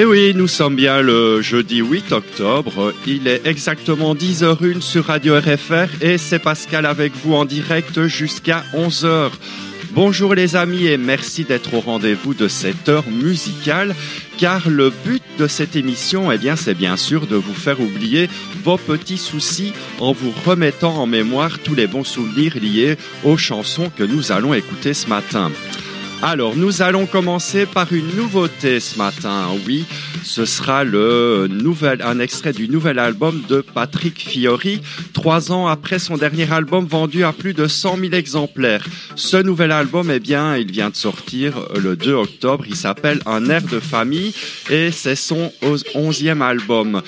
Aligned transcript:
Et 0.00 0.04
eh 0.04 0.06
oui, 0.06 0.32
nous 0.34 0.48
sommes 0.48 0.76
bien 0.76 1.02
le 1.02 1.42
jeudi 1.42 1.80
8 1.80 2.12
octobre. 2.12 2.94
Il 3.06 3.28
est 3.28 3.46
exactement 3.46 4.14
10h01 4.14 4.80
sur 4.80 5.04
Radio 5.04 5.38
RFR 5.38 6.02
et 6.02 6.16
c'est 6.16 6.38
Pascal 6.38 6.86
avec 6.86 7.12
vous 7.14 7.34
en 7.34 7.44
direct 7.44 8.06
jusqu'à 8.06 8.64
11h. 8.72 9.30
Bonjour 9.90 10.34
les 10.34 10.56
amis 10.56 10.86
et 10.86 10.96
merci 10.96 11.44
d'être 11.44 11.74
au 11.74 11.80
rendez-vous 11.80 12.32
de 12.32 12.48
cette 12.48 12.88
heure 12.88 13.10
musicale 13.10 13.94
car 14.38 14.70
le 14.70 14.88
but 14.88 15.22
de 15.38 15.46
cette 15.46 15.76
émission, 15.76 16.32
eh 16.32 16.38
bien, 16.38 16.56
c'est 16.56 16.72
bien 16.72 16.96
sûr 16.96 17.26
de 17.26 17.36
vous 17.36 17.52
faire 17.52 17.78
oublier 17.78 18.30
vos 18.64 18.78
petits 18.78 19.18
soucis 19.18 19.74
en 19.98 20.12
vous 20.12 20.32
remettant 20.46 20.94
en 20.94 21.04
mémoire 21.04 21.58
tous 21.58 21.74
les 21.74 21.86
bons 21.86 22.04
souvenirs 22.04 22.54
liés 22.58 22.96
aux 23.22 23.36
chansons 23.36 23.90
que 23.94 24.04
nous 24.04 24.32
allons 24.32 24.54
écouter 24.54 24.94
ce 24.94 25.08
matin. 25.08 25.50
Alors, 26.22 26.54
nous 26.54 26.82
allons 26.82 27.06
commencer 27.06 27.64
par 27.64 27.94
une 27.94 28.14
nouveauté 28.14 28.78
ce 28.78 28.98
matin. 28.98 29.48
Oui, 29.66 29.86
ce 30.22 30.44
sera 30.44 30.84
le 30.84 31.48
nouvel, 31.48 32.02
un 32.02 32.18
extrait 32.18 32.52
du 32.52 32.68
nouvel 32.68 32.98
album 32.98 33.42
de 33.48 33.60
Patrick 33.60 34.18
Fiori, 34.18 34.80
trois 35.12 35.52
ans 35.52 35.66
après 35.66 35.98
son 35.98 36.16
dernier 36.16 36.50
album 36.52 36.86
vendu 36.86 37.24
à 37.24 37.32
plus 37.32 37.54
de 37.54 37.66
100 37.66 37.96
000 37.98 38.12
exemplaires. 38.12 38.84
Ce 39.16 39.36
nouvel 39.36 39.72
album, 39.72 40.10
eh 40.10 40.20
bien, 40.20 40.56
il 40.56 40.70
vient 40.70 40.90
de 40.90 40.96
sortir 40.96 41.54
le 41.82 41.96
2 41.96 42.12
octobre. 42.12 42.64
Il 42.68 42.76
s'appelle 42.76 43.20
Un 43.26 43.48
air 43.48 43.62
de 43.62 43.80
famille 43.80 44.34
et 44.68 44.90
c'est 44.90 45.16
son 45.16 45.52
onzième 45.94 46.42
album. 46.42 47.02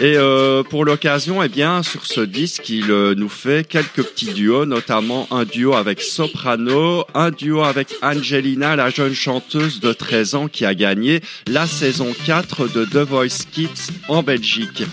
Et 0.00 0.16
euh, 0.16 0.62
pour 0.62 0.84
l'occasion, 0.84 1.42
eh 1.42 1.48
bien, 1.48 1.82
sur 1.82 2.06
ce 2.06 2.20
disque, 2.20 2.68
il 2.68 2.90
euh, 2.90 3.14
nous 3.16 3.28
fait 3.28 3.66
quelques 3.66 4.02
petits 4.02 4.32
duos, 4.32 4.66
notamment 4.66 5.26
un 5.30 5.44
duo 5.44 5.74
avec 5.74 6.00
Soprano, 6.00 7.04
un 7.14 7.30
duo 7.30 7.62
avec 7.62 7.94
Angelina, 8.02 8.76
la 8.76 8.90
jeune 8.90 9.14
chanteuse 9.14 9.80
de 9.80 9.92
13 9.92 10.34
ans 10.34 10.48
qui 10.48 10.64
a 10.64 10.74
gagné 10.74 11.20
la 11.46 11.66
saison 11.66 12.14
4 12.26 12.45
de 12.46 12.84
The 12.84 13.08
Voice 13.08 13.44
Kids 13.50 13.92
en 14.08 14.22
Belgique. 14.22 14.84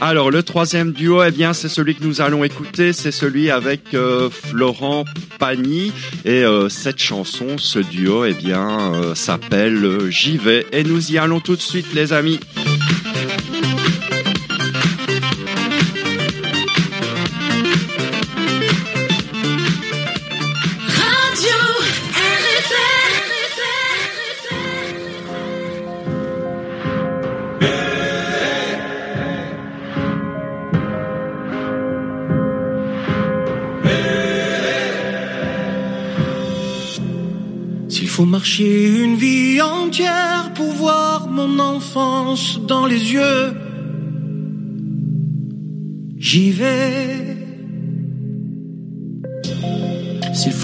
Alors 0.00 0.30
le 0.30 0.42
troisième 0.42 0.92
duo, 0.92 1.22
eh 1.22 1.30
bien 1.30 1.52
c'est 1.52 1.68
celui 1.68 1.94
que 1.94 2.04
nous 2.04 2.20
allons 2.20 2.44
écouter, 2.44 2.92
c'est 2.92 3.12
celui 3.12 3.50
avec 3.50 3.94
euh, 3.94 4.28
Florent 4.30 5.04
Pagny 5.38 5.92
et 6.24 6.44
cette 6.68 6.98
chanson, 6.98 7.58
ce 7.58 7.78
duo, 7.78 8.24
eh 8.24 8.34
bien 8.34 9.14
s'appelle 9.14 10.10
J'y 10.10 10.38
vais 10.38 10.66
et 10.72 10.84
nous 10.84 11.12
y 11.12 11.18
allons 11.18 11.40
tout 11.40 11.56
de 11.56 11.60
suite 11.60 11.92
les 11.94 12.12
amis. 12.12 12.40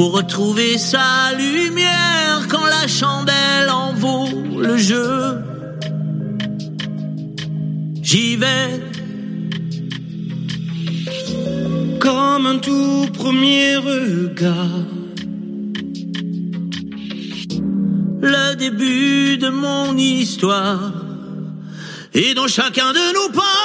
Faut 0.03 0.09
retrouver 0.09 0.79
sa 0.79 1.33
lumière 1.39 2.49
quand 2.49 2.67
la 2.67 2.89
chandelle 2.89 3.71
en 3.71 3.93
vaut 3.95 4.27
le 4.59 4.77
jeu, 4.77 5.39
j'y 8.03 8.35
vais. 8.35 8.81
Comme 12.01 12.47
un 12.47 12.59
tout 12.59 13.07
premier 13.13 13.77
regard 13.77 14.87
le 18.23 18.57
début 18.57 19.39
de 19.39 19.51
mon 19.51 19.97
histoire. 19.97 20.95
Et 22.13 22.35
dans 22.35 22.49
chacun 22.49 22.93
de 22.93 23.05
nos 23.15 23.31
pas, 23.33 23.62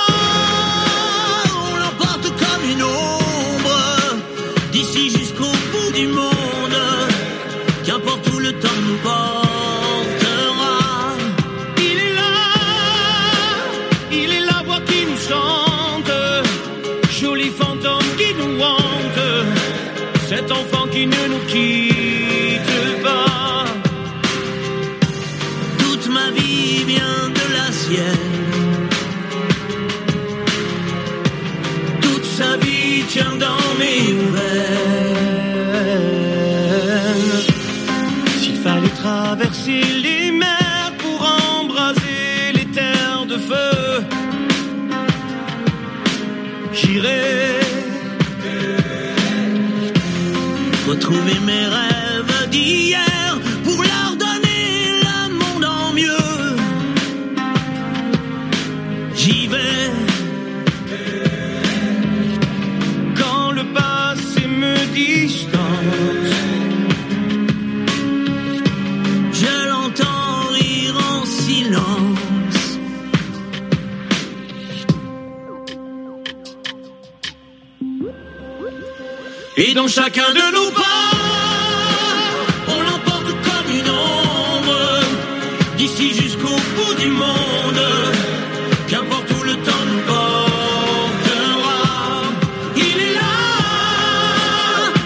j'irai 46.98 47.60
retrouver 50.88 51.40
mes 51.46 51.68
rêves 51.68 51.97
Et 79.60 79.74
dans 79.74 79.88
chacun 79.88 80.30
de 80.34 80.54
nos 80.54 80.70
pas, 80.70 80.84
on 82.68 82.80
l'emporte 82.80 83.32
comme 83.48 83.76
une 83.76 83.90
ombre, 83.90 85.00
d'ici 85.78 86.14
jusqu'au 86.14 86.56
bout 86.76 86.94
du 87.00 87.10
monde, 87.10 87.84
qu'importe 88.88 89.32
où 89.32 89.44
le 89.44 89.56
temps 89.56 89.86
nous 89.92 90.02
portera. 90.02 91.80
Il 92.76 93.02
est 93.08 93.14
là, 93.16 93.38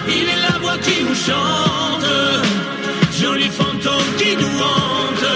il 0.08 0.28
est 0.34 0.42
la 0.50 0.58
voix 0.58 0.76
qui 0.76 1.02
nous 1.02 1.14
chante, 1.14 2.06
joli 3.22 3.48
fantôme 3.48 4.10
qui 4.18 4.36
nous 4.36 4.58
hante, 4.70 5.30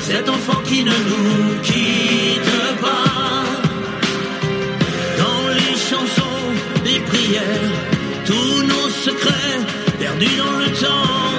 cet 0.00 0.26
enfant 0.30 0.62
qui 0.64 0.82
ne 0.84 0.90
nous 0.90 1.60
quitte 1.62 2.51
perdus 9.98 10.36
dans 10.36 10.52
le 10.58 10.66
temps. 10.72 11.31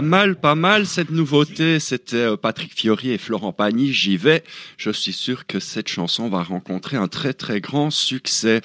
Pas 0.00 0.06
mal, 0.06 0.36
pas 0.36 0.54
mal 0.54 0.86
cette 0.86 1.10
nouveauté. 1.10 1.78
C'était 1.78 2.16
euh, 2.16 2.36
Patrick 2.38 2.72
Fiori 2.74 3.10
et 3.10 3.18
Florent 3.18 3.52
Pagny. 3.52 3.92
J'y 3.92 4.16
vais. 4.16 4.42
Je 4.78 4.90
suis 4.90 5.12
sûr 5.12 5.46
que 5.46 5.60
cette 5.60 5.88
chanson 5.88 6.30
va 6.30 6.42
rencontrer 6.42 6.96
un 6.96 7.06
très 7.06 7.34
très 7.34 7.60
grand 7.60 7.90
succès. 7.90 8.62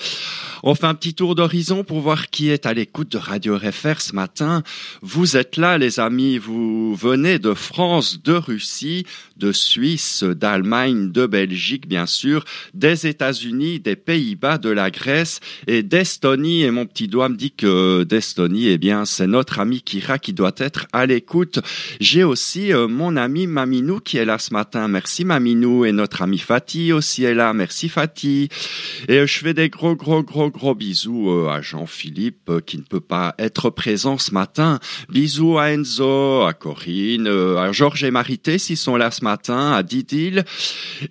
On 0.64 0.76
fait 0.76 0.86
un 0.86 0.94
petit 0.94 1.14
tour 1.14 1.36
d'horizon 1.36 1.84
pour 1.84 2.00
voir 2.00 2.30
qui 2.30 2.50
est 2.52 2.66
à 2.66 2.74
l'écoute 2.74 3.12
de 3.12 3.18
Radio 3.18 3.58
RFR 3.58 4.00
ce 4.00 4.16
matin. 4.16 4.64
Vous 5.02 5.36
êtes 5.36 5.58
là, 5.58 5.78
les 5.78 6.00
amis. 6.00 6.38
Vous 6.38 6.96
venez 6.96 7.38
de 7.38 7.54
France, 7.54 8.24
de 8.24 8.32
Russie, 8.32 9.06
de 9.36 9.52
Suisse, 9.52 10.24
d'Allemagne, 10.24 11.12
de 11.12 11.26
Belgique, 11.26 11.86
bien 11.86 12.06
sûr, 12.06 12.46
des 12.74 13.08
États-Unis, 13.08 13.82
des 13.82 13.98
Pays-Bas, 13.98 14.58
de 14.58 14.70
la 14.70 14.90
Grèce 14.90 15.42
et 15.68 15.84
d'Estonie. 15.84 16.64
Et 16.64 16.72
mon 16.72 16.86
petit 16.86 17.10
doigt 17.10 17.28
me 17.28 17.36
dit 17.36 17.52
que 17.52 18.06
d'Estonie, 18.06 18.70
eh 18.70 18.78
bien, 18.78 19.04
c'est 19.04 19.28
notre 19.28 19.60
ami 19.60 19.82
Kira 19.82 20.18
qui 20.18 20.32
doit 20.32 20.56
être 20.60 20.88
à 20.94 21.06
l'écoute. 21.06 21.25
J'ai 22.00 22.24
aussi 22.24 22.74
euh, 22.74 22.88
mon 22.88 23.18
ami 23.18 23.48
Maminou 23.48 24.00
qui 24.00 24.18
est 24.18 24.26
là 24.26 24.38
ce 24.38 24.54
matin. 24.54 24.88
Merci 24.88 25.26
Maminou. 25.26 25.86
Et 25.86 25.92
notre 25.92 26.22
ami 26.22 26.38
Fatih 26.38 26.94
aussi 26.94 27.24
est 27.24 27.34
là. 27.34 27.54
Merci 27.54 27.90
Fatih. 27.90 28.50
Et 29.08 29.20
euh, 29.20 29.28
je 29.28 29.40
fais 29.40 29.54
des 29.54 29.70
gros, 29.70 29.96
gros, 29.96 30.24
gros, 30.24 30.50
gros 30.50 30.76
bisous 30.76 31.30
euh, 31.30 31.50
à 31.50 31.62
Jean-Philippe 31.62 32.52
qui 32.66 32.78
ne 32.78 32.84
peut 32.84 33.00
pas 33.00 33.36
être 33.40 33.70
présent 33.70 34.18
ce 34.18 34.34
matin. 34.34 34.80
Bisous 35.10 35.58
à 35.58 35.72
Enzo, 35.72 36.44
à 36.44 36.54
Corinne, 36.54 37.28
à 37.28 37.72
Georges 37.72 38.04
et 38.04 38.12
Marité 38.12 38.58
s'ils 38.58 38.78
sont 38.78 38.96
là 38.96 39.12
ce 39.12 39.24
matin, 39.24 39.72
à 39.72 39.84
Didil. 39.84 40.44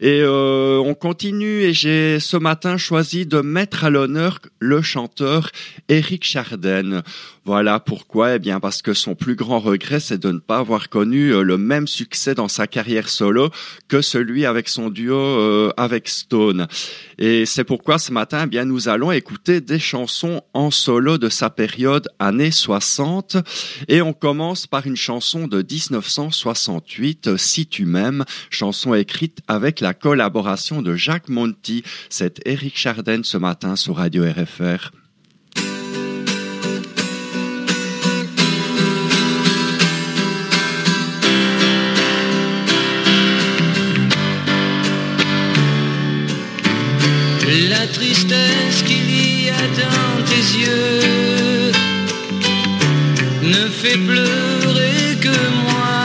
Et 0.01 0.25
on 0.25 0.95
continue 0.95 1.63
et 1.63 1.73
j'ai 1.73 2.21
ce 2.21 2.37
matin 2.37 2.77
choisi 2.77 3.27
de 3.27 3.41
mettre 3.41 3.85
à 3.85 3.91
l'honneur 3.91 4.41
le 4.59 4.83
chanteur 4.83 5.51
Eric 5.89 6.25
Charden. 6.25 7.03
Voilà 7.45 7.79
pourquoi, 7.79 8.37
eh 8.37 8.39
bien 8.39 8.59
parce 8.59 8.81
que 8.81 8.95
son 8.95 9.15
plus 9.15 9.35
grand 9.35 9.61
regret, 9.61 10.01
c'est 10.05 10.21
de 10.21 10.31
ne 10.31 10.39
pas 10.39 10.59
avoir 10.59 10.89
connu 10.89 11.33
euh, 11.33 11.43
le 11.43 11.59
même 11.59 11.89
succès 11.89 12.35
dans 12.35 12.49
sa 12.49 12.67
carrière 12.67 13.09
solo 13.09 13.51
que 13.89 14.03
celui 14.03 14.47
avec 14.47 14.69
son 14.69 14.91
duo 14.91 15.17
euh, 15.17 15.73
avec 15.77 16.09
Stone. 16.09 16.69
Et 17.19 17.47
c'est 17.47 17.65
pourquoi 17.65 17.99
ce 17.99 18.13
matin, 18.13 18.43
eh 18.45 18.47
bien 18.47 18.65
nous 18.65 18.89
allons 18.89 19.11
écouter 19.11 19.61
des 19.61 19.79
chansons 19.79 20.43
en 20.53 20.71
solo 20.71 21.19
de 21.19 21.29
sa 21.29 21.51
période 21.51 22.09
années 22.19 22.51
60 22.51 23.37
et 23.89 24.03
on 24.03 24.13
commence 24.13 24.67
par 24.67 24.87
une 24.87 24.97
chanson 24.97 25.47
de 25.47 25.59
1968, 25.59 27.37
Si 27.37 27.67
tu 27.67 27.85
m'aimes, 27.85 28.25
chanson 28.51 28.95
écrite 28.95 29.39
avec 29.49 29.81
la 29.81 29.95
collaboration 29.95 30.83
de 30.83 30.95
Jacques 30.95 31.29
Monti. 31.29 31.83
C'est 32.11 32.41
Eric 32.47 32.77
Charden 32.77 33.25
ce 33.25 33.39
matin 33.39 33.77
sur 33.77 33.97
Radio 33.97 34.25
RFR. 34.25 35.04
Qu'il 48.87 49.45
y 49.45 49.51
a 49.51 49.67
dans 49.83 50.23
tes 50.25 50.45
yeux 50.59 51.73
ne 53.43 53.69
fait 53.69 53.99
pleurer 53.99 55.17
que 55.21 55.37
moi. 55.63 56.05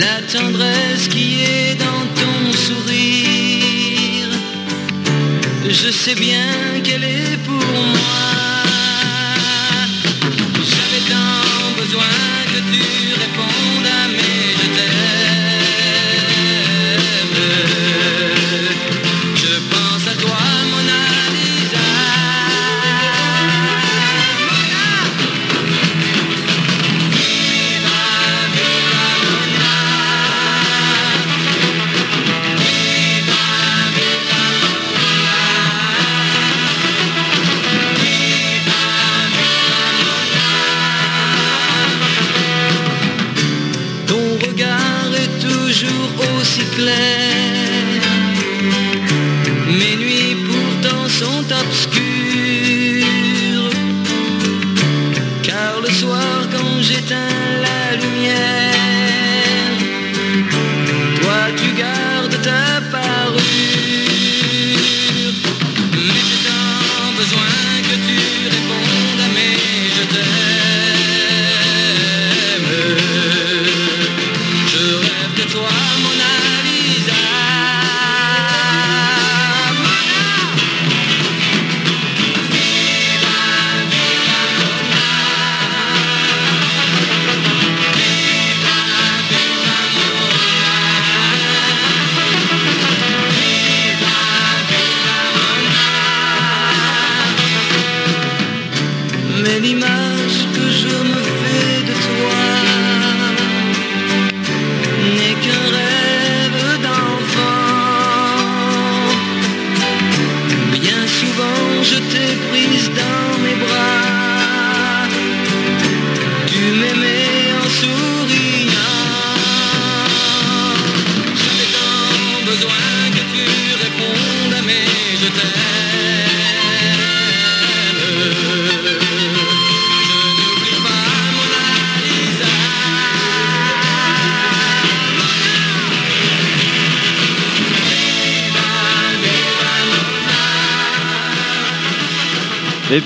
La 0.00 0.20
tendresse 0.32 1.08
qui 1.08 1.42
est 1.42 1.74
dans 1.76 2.04
ton 2.20 2.52
sourire, 2.52 4.30
je 5.68 5.90
sais 5.90 6.14
bien 6.14 6.80
qu'elle 6.84 7.04
est 7.04 7.38
pour 7.44 7.66
moi. 7.94 8.24
J'avais 10.72 11.04
tant 11.12 11.80
besoin 11.80 12.16
que 12.52 12.60
tu 12.72 13.07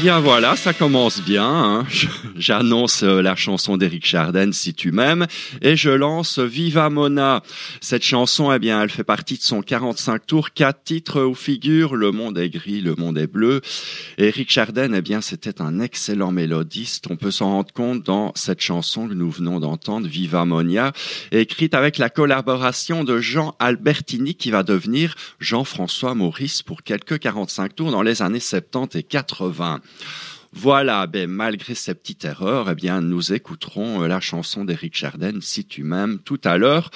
bien 0.03 0.19
voilà, 0.19 0.57
ça 0.57 0.73
commence 0.73 1.21
bien. 1.23 1.45
hein. 1.47 1.87
J'annonce 2.37 3.05
euh, 3.05 3.23
la 3.23 3.37
chanson 3.37 3.77
d'Eric 3.77 4.05
Chardin, 4.05 4.51
Si 4.51 4.75
tu 4.75 4.91
m'aimes, 4.91 5.29
et 5.61 5.77
je 5.77 5.91
lance 5.91 6.41
Viva 6.41 6.91
Mona. 6.91 7.45
Cette 7.81 8.03
chanson, 8.03 8.53
eh 8.53 8.59
bien, 8.59 8.83
elle 8.83 8.91
fait 8.91 9.05
partie 9.05 9.37
de 9.39 9.43
son 9.43 9.63
45 9.63 10.27
tours, 10.27 10.51
quatre 10.51 10.83
titres 10.83 11.23
où 11.23 11.37
figure 11.37 11.95
Le 11.95 12.11
monde 12.11 12.37
est 12.37 12.51
gris, 12.51 12.81
le 12.81 12.97
monde 12.97 13.17
est 13.17 13.29
bleu. 13.29 13.61
Eric 14.19 14.51
Chardin, 14.51 14.93
eh 14.93 15.03
bien, 15.03 15.21
c'était 15.21 15.61
un 15.61 15.81
excellent 15.81 16.33
mélodiste. 16.33 17.07
On 17.11 17.17
peut 17.17 17.31
s'en 17.31 17.51
rendre 17.51 17.73
compte 17.73 18.03
dans 18.03 18.33
cette 18.35 18.61
chanson 18.61 19.09
que 19.09 19.15
nous 19.15 19.31
venons 19.31 19.61
d'entendre, 19.61 20.07
Viva 20.07 20.45
Monia, 20.45 20.93
écrite 21.31 21.75
avec 21.75 21.99
la 21.99 22.11
collaboration 22.11 23.05
de 23.05 23.19
Jean 23.19 23.55
Albertini 23.59 24.35
qui 24.35 24.51
va 24.51 24.63
devenir 24.63 25.15
Jean-François 25.41 26.15
Maurice 26.15 26.63
pour 26.63 26.83
quelques 26.83 27.19
45 27.19 27.75
tours 27.75 27.91
dans 27.91 28.03
les 28.03 28.23
années 28.23 28.41
70 28.41 28.99
et 28.99 29.03
80. 29.03 29.81
Voilà, 30.55 31.07
ben, 31.07 31.31
malgré 31.31 31.75
ces 31.75 31.95
petites 31.95 32.27
erreurs, 32.27 32.69
eh 32.69 32.75
bien, 32.75 33.01
nous 33.01 33.33
écouterons 33.33 34.03
euh, 34.03 34.07
la 34.07 34.21
chanson 34.21 34.67
d'Eric 34.67 34.95
Chardin, 34.95 35.39
Si 35.41 35.65
tu 35.65 35.83
m'aimes, 35.83 36.19
tout 36.19 36.41
à 36.45 36.59
l'heure. 36.59 36.91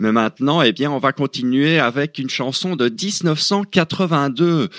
Mais 0.00 0.10
maintenant, 0.10 0.60
eh 0.60 0.72
bien, 0.72 0.90
on 0.90 0.98
va 0.98 1.12
continuer 1.12 1.78
avec 1.78 2.18
une 2.18 2.28
chanson 2.28 2.74
de 2.74 2.88
1982. 2.88 4.70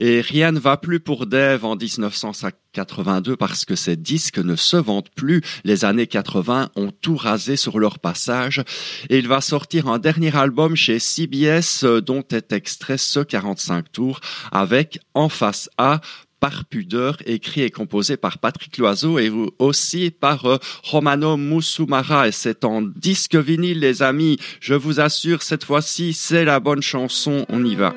Et 0.00 0.20
rien 0.20 0.50
ne 0.50 0.58
va 0.58 0.76
plus 0.76 0.98
pour 0.98 1.26
Dave 1.26 1.64
en 1.64 1.76
1982 1.76 3.36
parce 3.36 3.64
que 3.64 3.76
ces 3.76 3.94
disques 3.94 4.38
ne 4.38 4.56
se 4.56 4.76
vendent 4.76 5.10
plus. 5.14 5.40
Les 5.62 5.84
années 5.84 6.08
80 6.08 6.70
ont 6.74 6.90
tout 6.90 7.16
rasé 7.16 7.54
sur 7.54 7.78
leur 7.78 8.00
passage. 8.00 8.64
Et 9.10 9.18
il 9.18 9.28
va 9.28 9.40
sortir 9.40 9.86
un 9.86 10.00
dernier 10.00 10.36
album 10.36 10.74
chez 10.74 10.98
CBS 10.98 11.84
euh, 11.84 12.00
dont 12.00 12.24
est 12.32 12.52
extrait 12.52 12.98
ce 12.98 13.20
45 13.20 13.92
tours 13.92 14.18
avec 14.50 14.98
en 15.14 15.28
face 15.28 15.70
A 15.78 16.00
par 16.40 16.64
pudeur, 16.64 17.16
écrit 17.26 17.62
et 17.62 17.70
composé 17.70 18.16
par 18.16 18.38
Patrick 18.38 18.76
Loiseau 18.78 19.18
et 19.18 19.32
aussi 19.58 20.10
par 20.10 20.46
euh, 20.46 20.58
Romano 20.82 21.36
Musumara. 21.36 22.28
Et 22.28 22.32
c'est 22.32 22.64
en 22.64 22.82
disque 22.82 23.36
vinyle, 23.36 23.80
les 23.80 24.02
amis. 24.02 24.38
Je 24.60 24.74
vous 24.74 25.00
assure, 25.00 25.42
cette 25.42 25.64
fois-ci, 25.64 26.12
c'est 26.12 26.44
la 26.44 26.60
bonne 26.60 26.82
chanson. 26.82 27.46
On 27.48 27.64
y 27.64 27.74
va. 27.74 27.94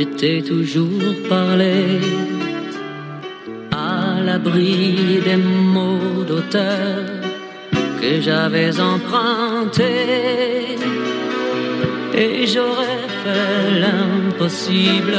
J'étais 0.00 0.40
toujours 0.40 1.14
parlé 1.28 2.00
à 3.70 4.18
l'abri 4.24 5.20
des 5.26 5.36
mots 5.36 6.24
d'auteur 6.26 7.04
que 8.00 8.12
j'avais 8.22 8.72
empruntés. 8.80 10.78
Et 12.14 12.46
j'aurais 12.46 13.04
fait 13.22 13.66
l'impossible 13.82 15.18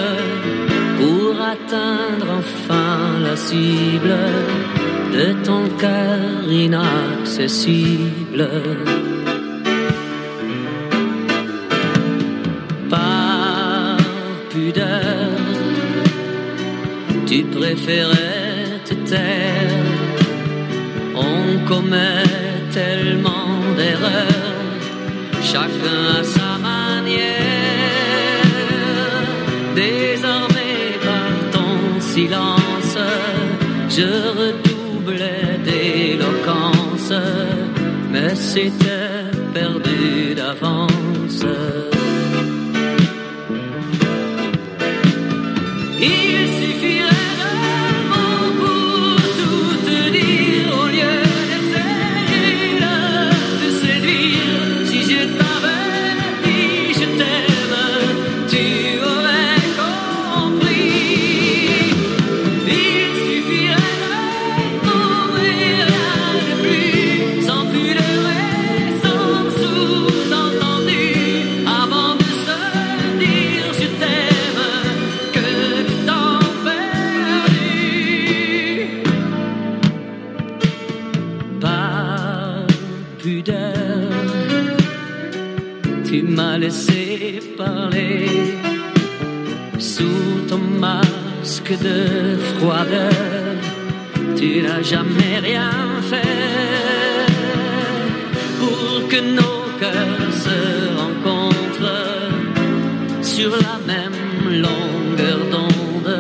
pour 1.00 1.34
atteindre 1.54 2.30
enfin 2.42 3.20
la 3.28 3.36
cible 3.36 4.18
de 5.16 5.28
ton 5.46 5.64
cœur 5.78 6.52
inaccessible. 6.66 8.50
Tu 17.42 17.48
préférais 17.58 18.80
te 18.86 18.94
taire. 19.10 19.72
On 21.16 21.66
commet 21.68 22.24
tellement 22.72 23.50
d'erreurs, 23.78 24.82
chacun 25.42 26.02
à 26.20 26.24
sa 26.24 26.58
manière. 26.70 27.30
Désormais, 29.76 30.84
par 31.08 31.34
ton 31.56 32.00
silence, 32.00 32.98
je 33.90 34.10
redoublais 34.40 35.60
d'éloquence, 35.66 37.14
mais 38.12 38.36
c'était 38.36 39.32
perdu 39.54 40.36
d'avance. 40.36 41.46
De 91.78 92.38
froideur. 92.58 93.56
Tu 94.36 94.62
n'as 94.62 94.82
jamais 94.82 95.40
rien 95.42 95.72
fait 96.02 97.28
pour 98.60 99.08
que 99.08 99.20
nos 99.38 99.80
cœurs 99.80 100.34
se 100.46 100.60
rencontrent 101.02 102.12
sur 103.22 103.52
la 103.52 103.78
même 103.88 104.62
longueur 104.66 105.40
d'onde, 105.52 106.18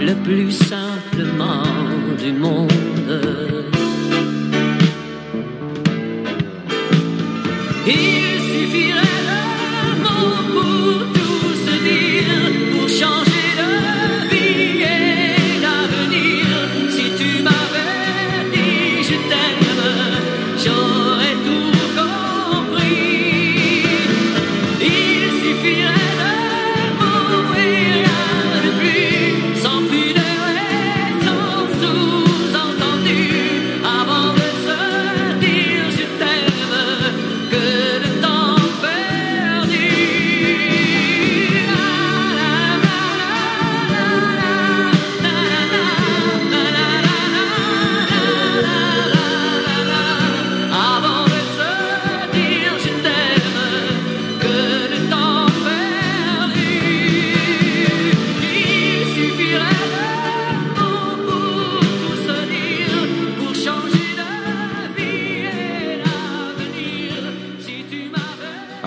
le 0.00 0.14
plus 0.24 0.50
simplement 0.52 1.62
du 2.22 2.32
monde. 2.32 3.81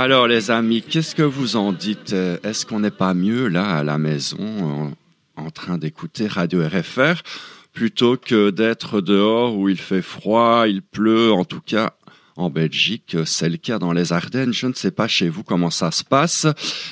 Alors 0.05 0.27
les 0.27 0.51
amis, 0.51 0.83
qu'est-ce 0.83 1.15
que 1.15 1.24
vous 1.24 1.55
en 1.55 1.74
dites? 1.74 2.13
Est-ce 2.13 2.67
qu'on 2.67 2.81
n'est 2.81 2.91
pas 2.91 3.15
mieux 3.15 3.47
là 3.47 3.77
à 3.77 3.83
la 3.83 3.97
maison 3.97 4.93
en 5.35 5.50
train 5.50 5.79
d'écouter 5.79 6.27
Radio 6.27 6.62
RFR 6.63 7.24
plutôt 7.74 8.15
que 8.15 8.51
d'être 8.51 9.01
dehors 9.01 9.57
où 9.57 9.67
il 9.67 9.79
fait 9.79 10.03
froid, 10.03 10.67
il 10.67 10.83
pleut, 10.83 11.33
en 11.33 11.43
tout 11.43 11.59
cas 11.59 11.93
en 12.36 12.50
Belgique, 12.50 13.18
c'est 13.25 13.50
le 13.50 13.58
cas 13.58 13.80
dans 13.80 13.94
les 13.94 14.13
Ardennes. 14.13 14.54
Je 14.54 14.68
ne 14.68 14.74
sais 14.74 14.92
pas 14.92 15.08
chez 15.08 15.30
vous 15.30 15.44
comment 15.44 15.70
ça 15.70 15.92
se 15.92 16.04
passe, 16.04 16.48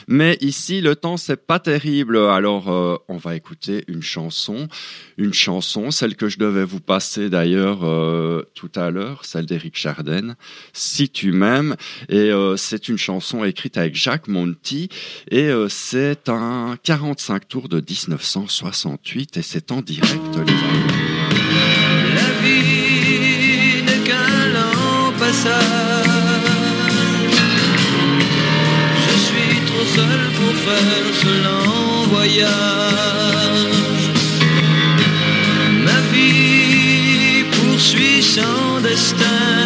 mais 0.07 0.37
ici 0.41 0.81
le 0.81 0.95
temps 0.95 1.17
c'est 1.17 1.45
pas 1.45 1.59
terrible. 1.59 2.17
Alors 2.17 2.71
euh, 2.71 2.97
on 3.07 3.17
va 3.17 3.35
écouter 3.35 3.83
une 3.87 4.01
chanson, 4.01 4.67
une 5.17 5.33
chanson, 5.33 5.91
celle 5.91 6.15
que 6.15 6.29
je 6.29 6.39
devais 6.39 6.63
vous 6.63 6.79
passer 6.79 7.29
d'ailleurs 7.29 7.83
euh, 7.83 8.43
tout 8.55 8.71
à 8.75 8.89
l'heure, 8.89 9.25
celle 9.25 9.45
d'Éric 9.45 9.77
Chardin, 9.77 10.35
Si 10.73 11.09
tu 11.09 11.31
m'aimes. 11.31 11.75
Et 12.09 12.31
euh, 12.31 12.57
c'est 12.57 12.89
une 12.89 12.97
chanson 12.97 13.43
écrite 13.43 13.77
avec 13.77 13.95
Jacques 13.95 14.27
Monti 14.27 14.89
et 15.29 15.49
euh, 15.49 15.67
c'est 15.69 16.29
un 16.29 16.77
45 16.83 17.47
tours 17.47 17.69
de 17.69 17.77
1968 17.77 19.37
et 19.37 19.41
c'est 19.41 19.71
en 19.71 19.81
direct. 19.81 20.21
Je 29.05 29.15
suis 29.27 29.59
trop 29.65 29.85
seul 29.95 30.21
pour 30.37 30.53
faire 30.65 31.07
ce 31.21 31.31
lent 31.43 32.03
voyage. 32.09 32.49
Ma 35.85 35.99
vie 36.11 37.43
poursuit 37.51 38.21
son 38.21 38.79
destin. 38.81 39.62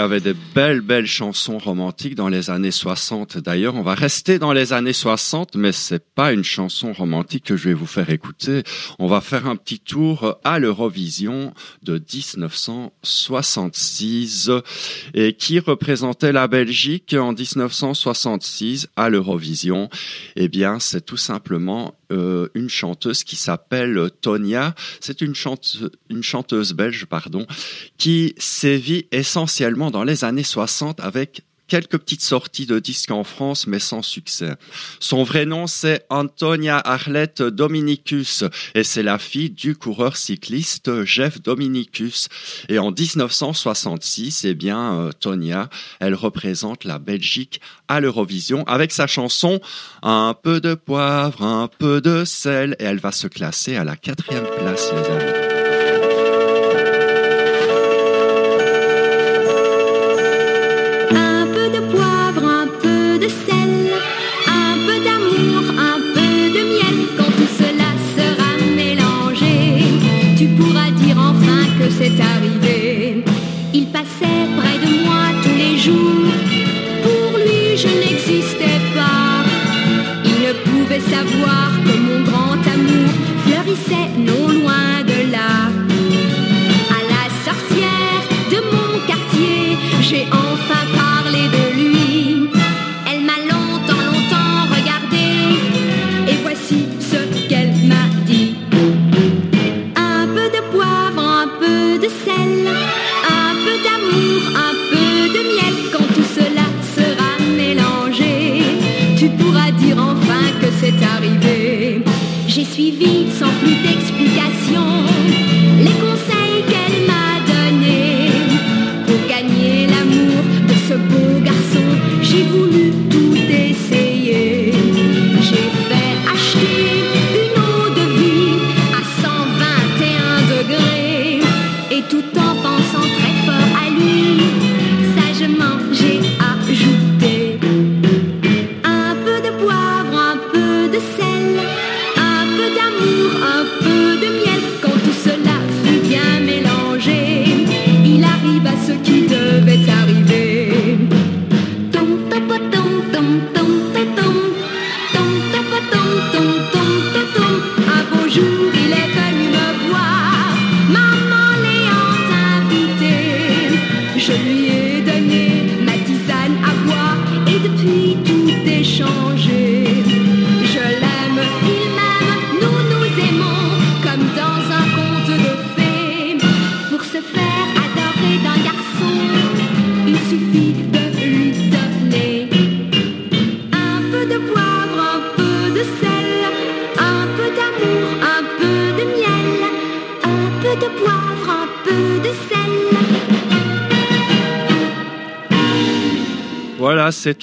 Avait 0.00 0.20
des 0.20 0.34
belles, 0.54 0.80
belles 0.80 1.06
chansons 1.06 1.58
romantiques 1.58 2.14
dans 2.14 2.28
les 2.28 2.48
années 2.50 2.70
60. 2.70 3.38
D'ailleurs, 3.38 3.74
on 3.76 3.82
va 3.82 3.94
rester 3.94 4.38
dans 4.38 4.52
les 4.52 4.72
années 4.72 4.92
60, 4.92 5.56
mais 5.56 5.72
c'est 5.72 6.04
pas 6.14 6.32
une 6.32 6.42
chanson 6.42 6.92
romantique 6.92 7.44
que 7.44 7.56
je 7.56 7.68
vais 7.68 7.74
vous 7.74 7.86
faire 7.86 8.10
écouter. 8.10 8.64
On 8.98 9.06
va 9.06 9.20
faire 9.20 9.46
un 9.46 9.54
petit 9.56 9.78
tour 9.78 10.38
à 10.42 10.58
l'Eurovision 10.58 11.52
de 11.82 11.92
1966 11.94 14.50
et 15.14 15.34
qui 15.34 15.58
représentait 15.58 16.32
la 16.32 16.48
Belgique 16.48 17.14
en 17.18 17.32
1966 17.32 18.88
à 18.96 19.10
l'Eurovision. 19.10 19.88
Eh 20.36 20.48
bien, 20.48 20.78
c'est 20.80 21.04
tout 21.04 21.16
simplement 21.16 21.94
euh, 22.10 22.48
une 22.54 22.68
chanteuse 22.68 23.24
qui 23.24 23.36
s'appelle 23.36 24.10
Tonia. 24.20 24.74
C'est 25.00 25.20
une, 25.20 25.34
une 26.08 26.22
chanteuse 26.22 26.72
belge, 26.72 27.06
pardon, 27.06 27.46
qui 27.98 28.34
sévit 28.38 29.06
essentiellement 29.12 29.90
dans 29.90 30.04
les 30.04 30.24
années 30.24 30.42
60 30.42 31.00
avec 31.00 31.44
quelques 31.70 31.98
petites 31.98 32.22
sorties 32.22 32.66
de 32.66 32.78
disques 32.80 33.12
en 33.12 33.24
France, 33.24 33.66
mais 33.66 33.78
sans 33.78 34.02
succès. 34.02 34.56
Son 34.98 35.22
vrai 35.22 35.46
nom, 35.46 35.66
c'est 35.66 36.04
Antonia 36.10 36.82
Arlette 36.84 37.42
Dominicus, 37.42 38.44
et 38.74 38.82
c'est 38.82 39.04
la 39.04 39.18
fille 39.18 39.50
du 39.50 39.76
coureur 39.76 40.16
cycliste 40.16 41.04
Jeff 41.04 41.40
Dominicus. 41.40 42.28
Et 42.68 42.78
en 42.78 42.90
1966, 42.90 44.44
eh 44.44 44.54
bien, 44.54 44.94
euh, 44.94 45.12
Tonia, 45.12 45.70
elle 46.00 46.14
représente 46.14 46.84
la 46.84 46.98
Belgique 46.98 47.60
à 47.88 48.00
l'Eurovision 48.00 48.64
avec 48.66 48.92
sa 48.92 49.06
chanson 49.06 49.60
Un 50.02 50.34
peu 50.34 50.60
de 50.60 50.74
poivre, 50.74 51.42
un 51.42 51.68
peu 51.68 52.00
de 52.00 52.24
sel, 52.24 52.74
et 52.80 52.84
elle 52.84 52.98
va 52.98 53.12
se 53.12 53.28
classer 53.28 53.76
à 53.76 53.84
la 53.84 53.96
quatrième 53.96 54.46
place, 54.58 54.90
les 54.92 55.06
amis. 55.06 55.49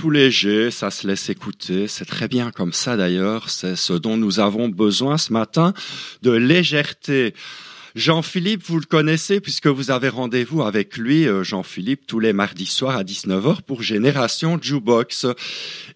Léger, 0.10 0.72
ça 0.72 0.92
se 0.92 1.08
laisse 1.08 1.30
écouter, 1.30 1.88
c'est 1.88 2.06
très 2.06 2.28
bien 2.28 2.52
comme 2.52 2.74
ça 2.74 2.98
d'ailleurs, 2.98 3.50
c'est 3.50 3.76
ce 3.76 3.94
dont 3.94 4.18
nous 4.18 4.40
avons 4.40 4.70
besoin 4.70 5.18
ce 5.18 5.34
matin, 5.34 5.74
de 6.22 6.32
légèreté. 6.32 7.34
Jean-Philippe, 7.96 8.64
vous 8.66 8.78
le 8.78 8.86
connaissez 8.86 9.40
puisque 9.40 9.66
vous 9.66 9.90
avez 9.90 10.10
rendez-vous 10.10 10.62
avec 10.62 10.98
lui, 10.98 11.28
euh, 11.28 11.44
Jean-Philippe, 11.44 12.06
tous 12.06 12.20
les 12.20 12.32
mardis 12.32 12.68
soirs 12.68 12.96
à 12.96 13.04
19h 13.04 13.64
pour 13.64 13.82
Génération 13.82 14.60
Jukebox. 14.62 15.26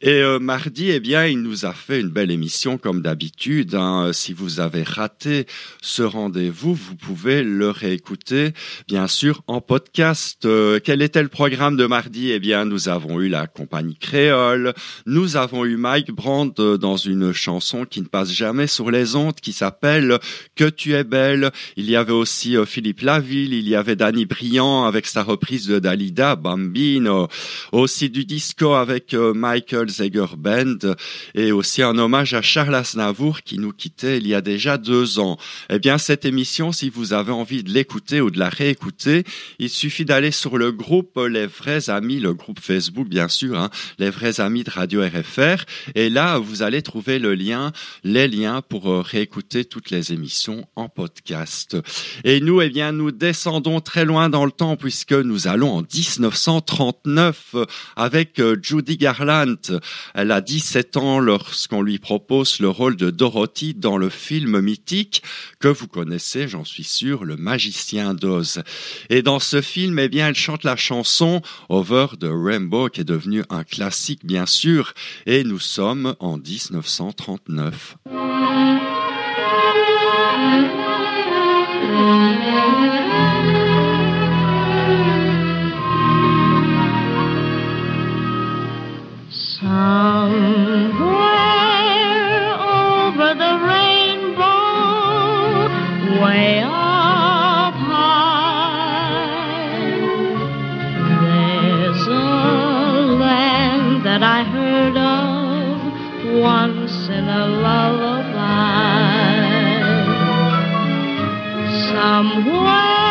Et 0.03 0.23
euh, 0.23 0.39
mardi, 0.39 0.89
eh 0.89 0.99
bien, 0.99 1.27
il 1.27 1.43
nous 1.43 1.63
a 1.65 1.73
fait 1.73 1.99
une 1.99 2.09
belle 2.09 2.31
émission 2.31 2.79
comme 2.79 3.03
d'habitude. 3.03 3.75
hein. 3.75 4.09
Si 4.13 4.33
vous 4.33 4.59
avez 4.59 4.81
raté 4.81 5.45
ce 5.79 6.01
rendez-vous, 6.01 6.73
vous 6.73 6.95
pouvez 6.95 7.43
le 7.43 7.69
réécouter, 7.69 8.53
bien 8.87 9.05
sûr, 9.05 9.43
en 9.45 9.61
podcast. 9.61 10.43
Euh, 10.45 10.79
quel 10.83 11.03
était 11.03 11.21
le 11.21 11.27
programme 11.29 11.77
de 11.77 11.85
mardi? 11.85 12.31
Eh 12.31 12.39
bien, 12.39 12.65
nous 12.65 12.89
avons 12.89 13.21
eu 13.21 13.29
la 13.29 13.45
compagnie 13.45 13.95
créole, 13.95 14.73
nous 15.05 15.37
avons 15.37 15.65
eu 15.65 15.77
Mike 15.77 16.09
Brandt 16.09 16.59
euh, 16.59 16.77
dans 16.79 16.97
une 16.97 17.31
chanson 17.31 17.85
qui 17.85 18.01
ne 18.01 18.07
passe 18.07 18.31
jamais 18.31 18.65
sur 18.65 18.89
les 18.89 19.15
ondes, 19.15 19.35
qui 19.35 19.53
s'appelle 19.53 20.17
Que 20.55 20.67
tu 20.67 20.95
es 20.95 21.03
belle. 21.03 21.51
Il 21.77 21.87
y 21.87 21.95
avait 21.95 22.11
aussi 22.11 22.57
euh, 22.57 22.65
Philippe 22.65 23.01
Laville, 23.01 23.53
il 23.53 23.69
y 23.69 23.75
avait 23.75 23.95
Danny 23.95 24.25
Briand 24.25 24.85
avec 24.85 25.05
sa 25.05 25.21
reprise 25.21 25.67
de 25.67 25.77
Dalida, 25.77 26.35
Bambino, 26.35 27.27
aussi 27.71 28.09
du 28.09 28.25
disco 28.25 28.73
avec 28.73 29.13
euh, 29.13 29.35
Michael 29.35 29.90
Zager 29.91 30.35
Band 30.37 30.95
et 31.35 31.51
aussi 31.51 31.81
un 31.81 31.97
hommage 31.97 32.33
à 32.33 32.41
Charles 32.41 32.75
Aznavour 32.75 33.41
qui 33.41 33.59
nous 33.59 33.71
quittait 33.71 34.17
il 34.17 34.27
y 34.27 34.33
a 34.33 34.41
déjà 34.41 34.77
deux 34.77 35.19
ans. 35.19 35.37
Eh 35.69 35.79
bien, 35.79 35.97
cette 35.97 36.25
émission, 36.25 36.71
si 36.71 36.89
vous 36.89 37.13
avez 37.13 37.31
envie 37.31 37.63
de 37.63 37.71
l'écouter 37.71 38.21
ou 38.21 38.31
de 38.31 38.39
la 38.39 38.49
réécouter, 38.49 39.23
il 39.59 39.69
suffit 39.69 40.05
d'aller 40.05 40.31
sur 40.31 40.57
le 40.57 40.71
groupe 40.71 41.19
Les 41.29 41.47
Vrais 41.47 41.89
Amis, 41.89 42.19
le 42.19 42.33
groupe 42.33 42.59
Facebook, 42.59 43.07
bien 43.07 43.27
sûr, 43.27 43.59
hein, 43.59 43.69
Les 43.99 44.09
Vrais 44.09 44.39
Amis 44.39 44.63
de 44.63 44.69
Radio 44.69 45.01
RFR. 45.01 45.63
Et 45.95 46.09
là, 46.09 46.37
vous 46.37 46.63
allez 46.63 46.81
trouver 46.81 47.19
le 47.19 47.35
lien, 47.35 47.71
les 48.03 48.27
liens 48.27 48.61
pour 48.61 48.89
euh, 48.89 49.01
réécouter 49.01 49.65
toutes 49.65 49.89
les 49.89 50.13
émissions 50.13 50.67
en 50.75 50.89
podcast. 50.89 51.77
Et 52.23 52.39
nous, 52.39 52.61
eh 52.61 52.69
bien, 52.69 52.91
nous 52.91 53.11
descendons 53.11 53.81
très 53.81 54.05
loin 54.05 54.29
dans 54.29 54.45
le 54.45 54.51
temps 54.51 54.75
puisque 54.75 55.13
nous 55.13 55.47
allons 55.47 55.77
en 55.77 55.81
1939 55.81 57.55
euh, 57.55 57.65
avec 57.95 58.39
euh, 58.39 58.57
Judy 58.61 58.97
Garland. 58.97 59.79
Elle 60.13 60.31
a 60.31 60.41
17 60.41 60.97
ans 60.97 61.19
lorsqu'on 61.19 61.81
lui 61.81 61.99
propose 61.99 62.59
le 62.59 62.69
rôle 62.69 62.95
de 62.95 63.09
Dorothy 63.09 63.73
dans 63.73 63.97
le 63.97 64.09
film 64.09 64.59
mythique 64.61 65.23
que 65.59 65.67
vous 65.67 65.87
connaissez, 65.87 66.47
j'en 66.47 66.65
suis 66.65 66.83
sûr, 66.83 67.23
Le 67.23 67.37
Magicien 67.37 68.13
d'Oz. 68.13 68.63
Et 69.09 69.21
dans 69.21 69.39
ce 69.39 69.61
film, 69.61 69.99
eh 69.99 70.09
bien, 70.09 70.29
elle 70.29 70.35
chante 70.35 70.63
la 70.63 70.75
chanson 70.75 71.41
Over 71.69 72.07
the 72.19 72.29
Rainbow 72.29 72.89
qui 72.89 73.01
est 73.01 73.05
devenue 73.05 73.43
un 73.49 73.63
classique, 73.63 74.25
bien 74.25 74.45
sûr. 74.45 74.93
Et 75.25 75.43
nous 75.43 75.59
sommes 75.59 76.15
en 76.19 76.37
1939. 76.37 77.97
Somewhere 89.81 90.93
over 92.61 93.29
the 93.43 93.53
rainbow, 93.71 94.61
way 96.21 96.61
up 96.61 97.73
high, 97.89 99.17
there's 101.23 102.05
a 102.07 102.09
land 103.25 104.05
that 104.05 104.21
I 104.21 104.43
heard 104.43 104.97
of 104.97 105.81
once 106.41 106.97
in 107.09 107.27
a 107.27 107.47
lullaby. 107.65 108.21
Somewhere 111.89 113.01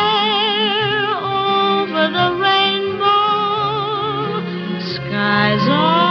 over 1.83 2.03
the 2.19 2.29
rainbow, 2.47 3.19
skies 4.79 5.67
are 5.67 6.10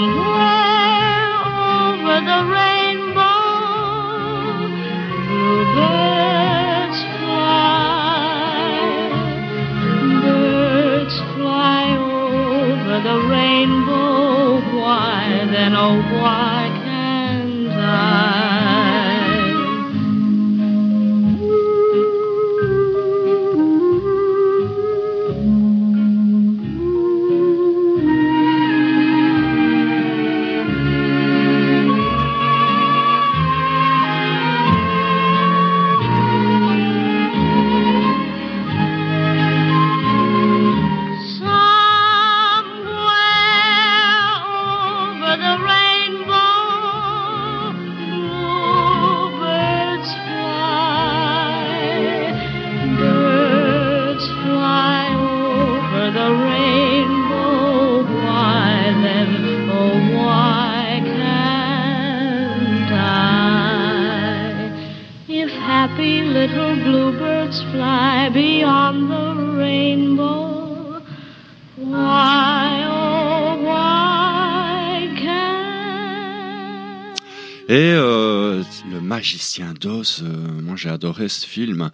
Somewhere 0.00 1.28
over 1.92 2.20
the 2.24 2.40
rainbow, 2.50 2.69
Euh, 80.22 80.62
moi 80.62 80.76
j'ai 80.76 80.88
adoré 80.88 81.28
ce 81.28 81.46
film. 81.46 81.90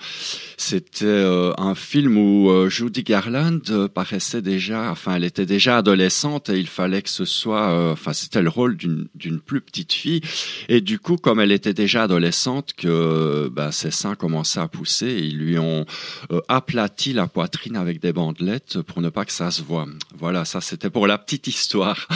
C'était 0.58 1.04
euh, 1.04 1.52
un 1.58 1.74
film 1.74 2.16
où 2.16 2.50
euh, 2.50 2.70
Judy 2.70 3.02
Garland 3.02 3.60
euh, 3.68 3.88
paraissait 3.88 4.40
déjà, 4.40 4.90
enfin 4.90 5.16
elle 5.16 5.24
était 5.24 5.44
déjà 5.44 5.76
adolescente 5.78 6.48
et 6.48 6.58
il 6.58 6.66
fallait 6.66 7.02
que 7.02 7.10
ce 7.10 7.26
soit, 7.26 7.70
euh, 7.70 7.92
enfin 7.92 8.14
c'était 8.14 8.40
le 8.40 8.48
rôle 8.48 8.76
d'une 8.76 9.40
plus 9.44 9.60
petite 9.60 9.92
fille. 9.92 10.22
Et 10.68 10.80
du 10.80 10.98
coup, 10.98 11.16
comme 11.16 11.40
elle 11.40 11.52
était 11.52 11.74
déjà 11.74 12.04
adolescente, 12.04 12.72
que 12.74 13.50
ben, 13.52 13.70
ses 13.70 13.90
seins 13.90 14.14
commençaient 14.14 14.60
à 14.60 14.68
pousser, 14.68 15.18
ils 15.22 15.36
lui 15.36 15.58
ont 15.58 15.84
euh, 16.32 16.40
aplati 16.48 17.12
la 17.12 17.26
poitrine 17.26 17.76
avec 17.76 18.00
des 18.00 18.14
bandelettes 18.14 18.80
pour 18.80 19.02
ne 19.02 19.10
pas 19.10 19.26
que 19.26 19.32
ça 19.32 19.50
se 19.50 19.62
voit. 19.62 19.86
Voilà, 20.18 20.46
ça 20.46 20.62
c'était 20.62 20.90
pour 20.90 21.06
la 21.06 21.18
petite 21.18 21.48
histoire. 21.48 22.08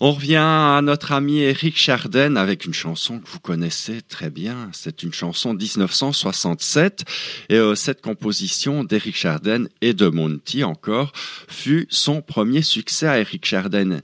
On 0.00 0.12
revient 0.12 0.36
à 0.36 0.80
notre 0.82 1.12
ami 1.12 1.40
Eric 1.40 1.76
Charden 1.76 2.36
avec 2.36 2.64
une 2.64 2.74
chanson 2.74 3.20
que 3.20 3.28
vous 3.28 3.40
connaissez 3.40 4.00
très 4.00 4.30
bien. 4.30 4.70
C'est 4.72 5.02
une 5.02 5.12
chanson 5.12 5.52
1967 5.52 7.04
et 7.50 7.58
cette 7.82 8.00
composition 8.00 8.84
d'Eric 8.84 9.16
Charden 9.16 9.68
et 9.80 9.92
de 9.92 10.08
Monty 10.08 10.62
encore 10.62 11.12
fut 11.48 11.86
son 11.90 12.22
premier 12.22 12.62
succès 12.62 13.08
à 13.08 13.18
Eric 13.18 13.44
Charden. 13.44 14.00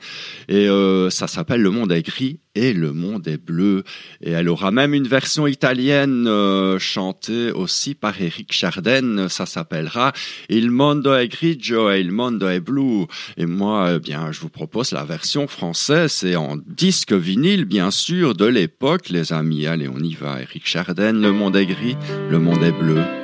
Et 0.49 0.69
euh, 0.69 1.11
ça 1.11 1.29
s'appelle 1.29 1.63
Le 1.63 1.71
Monde 1.71 1.93
est 1.93 2.03
gris 2.03 2.41
et 2.57 2.73
Le 2.73 2.93
Monde 2.93 3.29
est 3.29 3.43
bleu. 3.43 3.85
Et 4.21 4.31
elle 4.33 4.49
aura 4.49 4.73
même 4.73 4.95
une 4.95 5.07
version 5.07 5.47
italienne 5.47 6.27
euh, 6.27 6.79
chantée 6.81 7.53
aussi 7.53 7.95
par 7.95 8.21
Eric 8.21 8.53
Charden. 8.53 9.29
Ça 9.29 9.47
s'appellera 9.47 10.13
Il 10.49 10.71
Mondo 10.73 11.15
è 11.15 11.29
grigio 11.29 11.91
e 11.91 12.01
il 12.01 12.11
mondo 12.11 12.49
è 12.49 12.61
blu. 12.61 13.07
Et 13.37 13.47
moi, 13.47 13.95
eh 13.95 14.01
bien, 14.01 14.33
je 14.33 14.41
vous 14.41 14.49
propose 14.49 14.93
la 14.93 15.05
version 15.05 15.47
française. 15.47 16.11
C'est 16.11 16.35
en 16.35 16.57
disque 16.67 17.13
vinyle, 17.13 17.65
bien 17.65 17.93
sûr, 17.93 18.35
de 18.35 18.47
l'époque, 18.47 19.09
les 19.09 19.33
amis. 19.33 19.67
Allez, 19.67 19.89
on 19.89 20.01
y 20.01 20.15
va. 20.15 20.43
Eric 20.43 20.67
Charden, 20.67 21.23
Le 21.23 21.33
Monde 21.33 21.57
est 21.57 21.67
gris, 21.67 21.97
Le 22.29 22.39
Monde 22.39 22.63
est 22.63 22.73
bleu. 22.73 23.18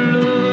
Cœur 0.00 0.49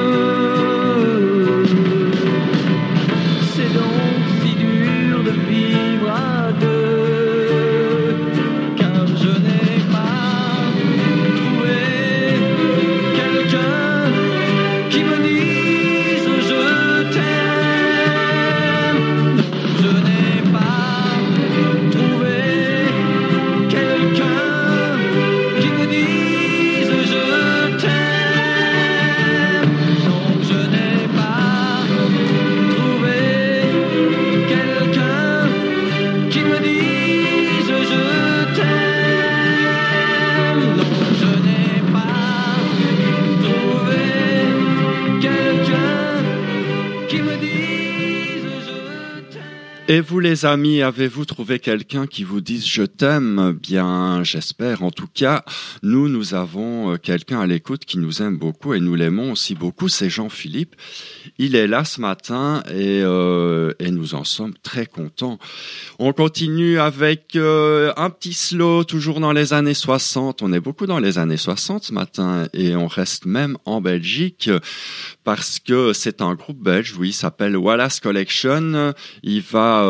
Amis, 50.44 50.82
avez-vous 50.82 51.26
trouvé 51.26 51.60
quelqu'un 51.60 52.06
qui 52.06 52.24
vous 52.24 52.42
dise 52.42 52.68
je 52.68 52.84
t'aime 52.84 53.58
Bien, 53.62 54.24
j'espère. 54.24 54.84
En 54.84 54.92
tout 54.92 55.08
cas, 55.12 55.44
nous, 55.84 56.10
nous 56.10 56.34
avons 56.34 56.94
euh, 56.94 56.98
quelqu'un 56.98 57.40
à 57.40 57.48
l'écoute 57.48 57.86
qui 57.86 57.98
nous 57.98 58.22
aime 58.22 58.38
beaucoup 58.38 58.74
et 58.74 58.80
nous 58.80 58.96
l'aimons 58.96 59.32
aussi 59.32 59.56
beaucoup, 59.56 59.88
c'est 59.88 60.10
Jean-Philippe. 60.10 60.76
Il 61.38 61.56
est 61.56 61.68
là 61.68 61.86
ce 61.86 62.02
matin 62.02 62.62
et, 62.70 63.02
euh, 63.04 63.74
et 63.80 63.90
nous 63.90 64.16
en 64.16 64.24
sommes 64.24 64.54
très 64.64 64.86
contents. 64.86 65.40
On 65.98 66.14
continue 66.14 66.80
avec 66.80 67.36
euh, 67.36 67.94
un 67.96 68.10
petit 68.10 68.34
slow, 68.34 68.84
toujours 68.84 69.20
dans 69.20 69.32
les 69.32 69.54
années 69.54 69.74
60. 69.74 70.42
On 70.42 70.52
est 70.52 70.60
beaucoup 70.60 70.88
dans 70.88 71.00
les 71.00 71.18
années 71.18 71.38
60 71.38 71.86
ce 71.86 71.94
matin 71.94 72.48
et 72.54 72.76
on 72.76 72.88
reste 72.88 73.26
même 73.26 73.58
en 73.66 73.82
Belgique 73.82 74.50
parce 75.24 75.60
que 75.60 75.94
c'est 75.94 76.22
un 76.22 76.36
groupe 76.36 76.62
belge, 76.62 76.96
oui, 76.98 77.10
il 77.10 77.14
s'appelle 77.14 77.56
Wallace 77.58 78.00
Collection. 78.00 78.94
Il 79.24 79.42
va 79.42 79.84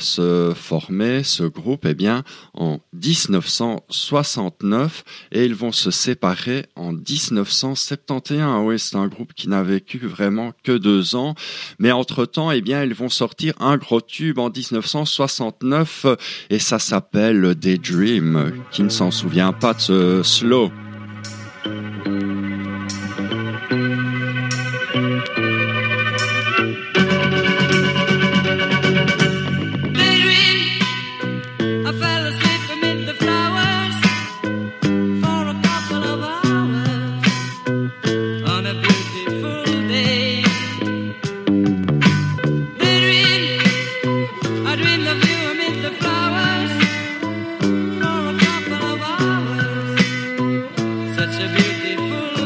se 0.00 0.52
former, 0.54 1.22
ce 1.24 1.44
groupe, 1.44 1.86
eh 1.86 1.94
bien, 1.94 2.24
en 2.54 2.80
1969 2.92 5.04
et 5.32 5.44
ils 5.44 5.54
vont 5.54 5.72
se 5.72 5.90
séparer 5.90 6.66
en 6.76 6.92
1971. 6.92 8.66
Oui, 8.66 8.78
c'est 8.78 8.96
un 8.96 9.08
groupe 9.08 9.32
qui 9.34 9.48
n'a 9.48 9.62
vécu 9.62 9.98
vraiment 9.98 10.52
que 10.62 10.72
deux 10.72 11.16
ans, 11.16 11.34
mais 11.78 11.92
entre-temps, 11.92 12.50
eh 12.50 12.60
bien, 12.60 12.84
ils 12.84 12.94
vont 12.94 13.08
sortir 13.08 13.54
un 13.60 13.76
gros 13.76 14.00
tube 14.00 14.38
en 14.38 14.50
1969 14.50 16.06
et 16.50 16.58
ça 16.58 16.78
s'appelle 16.78 17.54
Daydream. 17.54 18.52
Qui 18.70 18.82
ne 18.82 18.88
s'en 18.88 19.10
souvient 19.10 19.52
pas 19.52 19.74
de 19.74 19.80
ce 19.80 20.22
slow? 20.22 20.70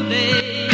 baby. 0.07 0.68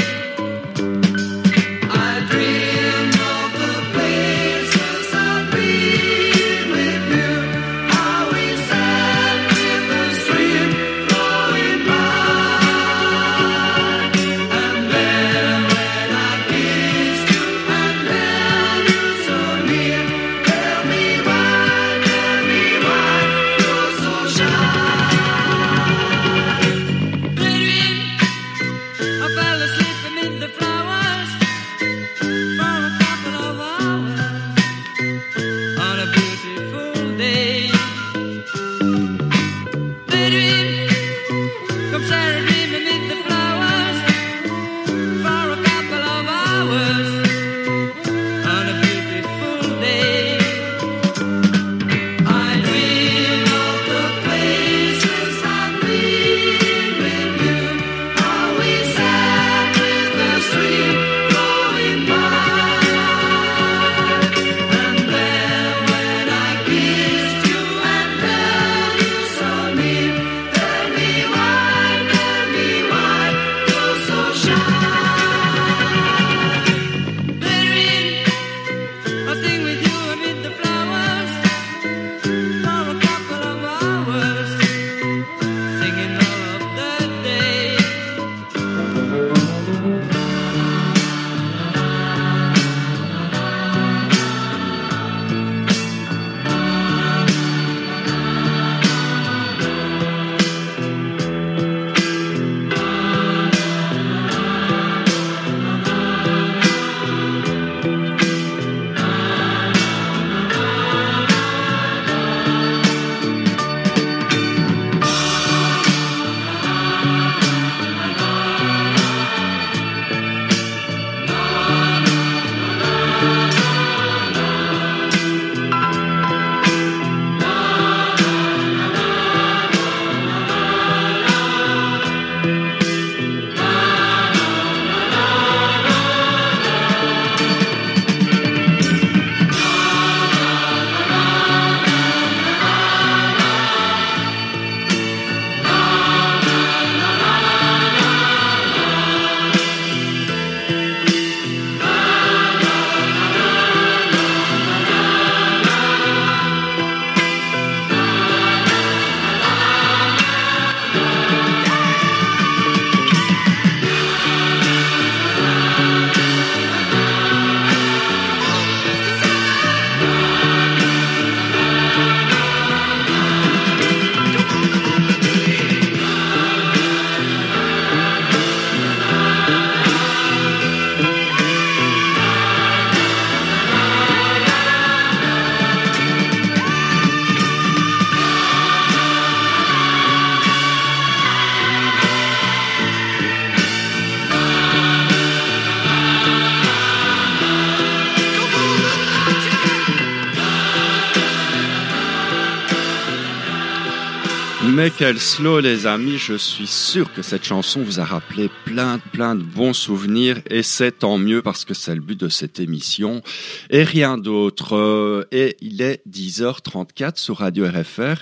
Mais 205.06 205.12
quel 205.12 205.22
slow, 205.22 205.60
les 205.60 205.86
amis. 205.86 206.18
Je 206.18 206.34
suis 206.34 206.66
sûr 206.66 207.14
que 207.14 207.22
cette 207.22 207.44
chanson 207.44 207.84
vous 207.84 208.00
a 208.00 208.04
rappelé 208.04 208.50
plein, 208.66 208.98
plein 208.98 209.36
de 209.36 209.44
bons 209.44 209.74
souvenirs 209.74 210.40
et 210.50 210.64
c'est 210.64 211.00
tant 211.00 211.20
mieux 211.20 211.44
parce 211.44 211.64
que 211.64 211.76
c'est 211.76 211.94
le 211.94 212.02
but 212.02 212.20
de 212.20 212.28
cette 212.28 212.60
émission 212.60 213.22
et 213.70 213.84
rien 213.84 214.18
d'autre. 214.18 214.76
Euh, 214.76 215.28
Et 215.32 215.58
il 215.62 215.84
est 215.84 216.02
10h34 216.10 217.20
sur 217.20 217.38
Radio 217.38 217.68
RFR 217.68 218.16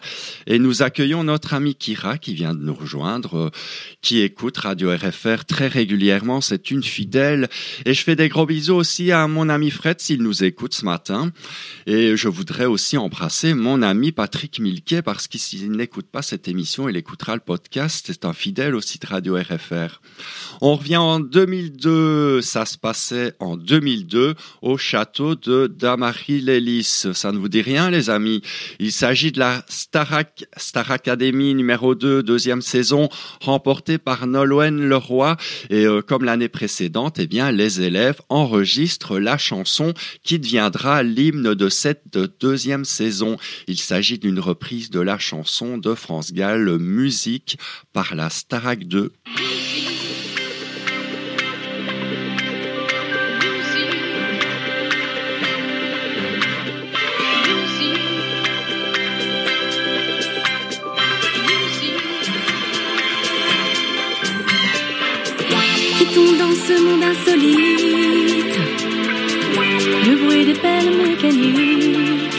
et 0.46 0.60
nous 0.60 0.84
accueillons 0.84 1.24
notre 1.24 1.54
ami 1.54 1.74
Kira 1.74 2.18
qui 2.18 2.34
vient 2.34 2.54
de 2.54 2.62
nous 2.62 2.74
rejoindre, 2.74 3.38
euh, 3.38 3.50
qui 4.02 4.20
écoute 4.20 4.58
Radio 4.58 4.94
RFR 4.94 5.46
très 5.48 5.68
régulièrement. 5.68 6.42
C'est 6.42 6.70
une 6.70 6.84
fidèle 6.84 7.48
et 7.86 7.94
je 7.94 8.04
fais 8.04 8.18
des 8.18 8.28
gros 8.28 8.46
bisous 8.46 8.76
aussi 8.76 9.14
à 9.14 9.26
mon 9.30 9.48
ami 9.48 9.72
Fred 9.72 10.02
s'il 10.02 10.22
nous 10.22 10.44
écoute 10.44 10.74
ce 10.74 10.84
matin. 10.84 11.32
Et 11.86 12.18
je 12.18 12.28
voudrais 12.28 12.66
aussi 12.66 12.98
embrasser 12.98 13.54
mon 13.54 13.82
ami 13.82 14.12
Patrick 14.12 14.60
Milquet 14.60 15.02
parce 15.02 15.28
qu'il 15.30 15.72
n'écoute 15.72 16.08
pas 16.12 16.22
cette 16.22 16.50
émission, 16.50 16.73
il 16.80 16.98
écoutera 16.98 17.36
le 17.36 17.42
podcast. 17.42 18.06
C'est 18.08 18.26
un 18.26 18.34
fidèle 18.34 18.74
aussi 18.74 18.98
de 18.98 19.06
Radio 19.06 19.36
RFR. 19.36 20.02
On 20.60 20.76
revient 20.76 20.98
en 20.98 21.20
2002. 21.20 22.42
Ça 22.42 22.66
se 22.66 22.78
passait 22.80 23.34
en 23.40 23.58
2002 23.58 24.34
au 24.64 24.78
château 24.78 25.36
de 25.36 25.68
Damary-Lélis. 25.68 27.06
Ça 27.14 27.32
ne 27.32 27.38
vous 27.38 27.50
dit 27.50 27.62
rien, 27.62 27.92
les 27.92 28.10
amis. 28.10 28.42
Il 28.80 28.92
s'agit 28.92 29.32
de 29.32 29.40
la 29.40 29.64
Star 29.68 30.92
Academy 30.92 31.54
numéro 31.54 31.94
2, 31.94 32.24
deuxième 32.24 32.62
saison, 32.62 33.08
remportée 33.42 34.00
par 34.00 34.26
Nolwenn 34.26 34.82
Leroy. 34.82 35.38
Et 35.70 35.86
euh, 35.86 36.02
comme 36.02 36.24
l'année 36.24 36.50
précédente, 36.50 37.20
eh 37.20 37.28
bien, 37.28 37.52
les 37.52 37.82
élèves 37.82 38.20
enregistrent 38.30 39.20
la 39.20 39.38
chanson 39.38 39.94
qui 40.24 40.40
deviendra 40.40 41.04
l'hymne 41.04 41.54
de 41.54 41.70
cette 41.70 42.18
deuxième 42.40 42.86
saison. 42.86 43.38
Il 43.68 43.78
s'agit 43.78 44.18
d'une 44.18 44.40
reprise 44.40 44.90
de 44.90 45.00
la 45.00 45.20
chanson 45.20 45.78
de 45.78 45.94
France 45.94 46.34
Gall, 46.34 46.53
Musique, 46.58 47.58
par 47.94 48.16
la 48.16 48.30
Starac 48.30 48.84
2. 48.84 49.12
Quittons 65.98 66.34
dans 66.38 66.52
ce 66.52 66.82
monde 66.84 67.04
insolite 67.04 67.84
le 70.06 70.16
bruit 70.24 70.46
des 70.46 70.54
pelles 70.54 70.96
mécaniques 70.98 72.30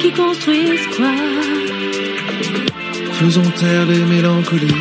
qui 0.00 0.12
construisent 0.12 0.88
quoi? 0.96 1.81
Faisons 3.24 3.50
taire 3.52 3.86
les 3.86 4.04
mélancolies. 4.04 4.74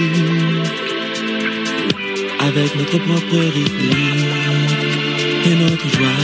avec 2.39 2.75
notre 2.75 2.97
propre 2.97 3.37
rythme 3.55 3.91
et 5.45 5.55
notre 5.63 5.87
joie. 5.95 6.23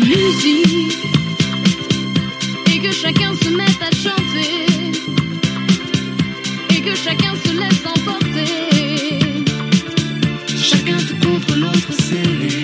musique 0.00 0.98
et 2.72 2.78
que 2.78 2.92
chacun 2.92 3.32
se 3.42 3.48
mette 3.48 3.82
à 3.88 3.90
chanter 4.04 4.52
et 6.76 6.80
que 6.82 6.94
chacun 6.94 7.34
se 7.42 7.52
laisse 7.60 7.84
emporter 7.94 8.52
Chacun 10.70 10.98
tout 10.98 11.26
contre 11.26 11.56
l'autre 11.56 11.92
serré. 12.08 12.59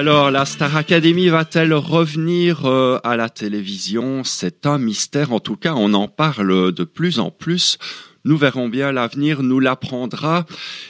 Alors, 0.00 0.30
la 0.30 0.46
Star 0.46 0.78
Academy 0.78 1.28
va-t-elle 1.28 1.74
revenir 1.74 2.64
euh, 2.64 2.98
à 3.04 3.16
la 3.16 3.28
télévision? 3.28 4.24
C'est 4.24 4.64
un 4.64 4.78
mystère. 4.78 5.30
En 5.30 5.40
tout 5.40 5.56
cas, 5.56 5.74
on 5.76 5.92
en 5.92 6.08
parle 6.08 6.72
de 6.72 6.84
plus 6.84 7.18
en 7.18 7.30
plus. 7.30 7.76
Nous 8.24 8.36
verrons 8.36 8.68
bien, 8.68 8.92
l'avenir 8.92 9.42
nous 9.42 9.60
l'apprendra. 9.60 10.44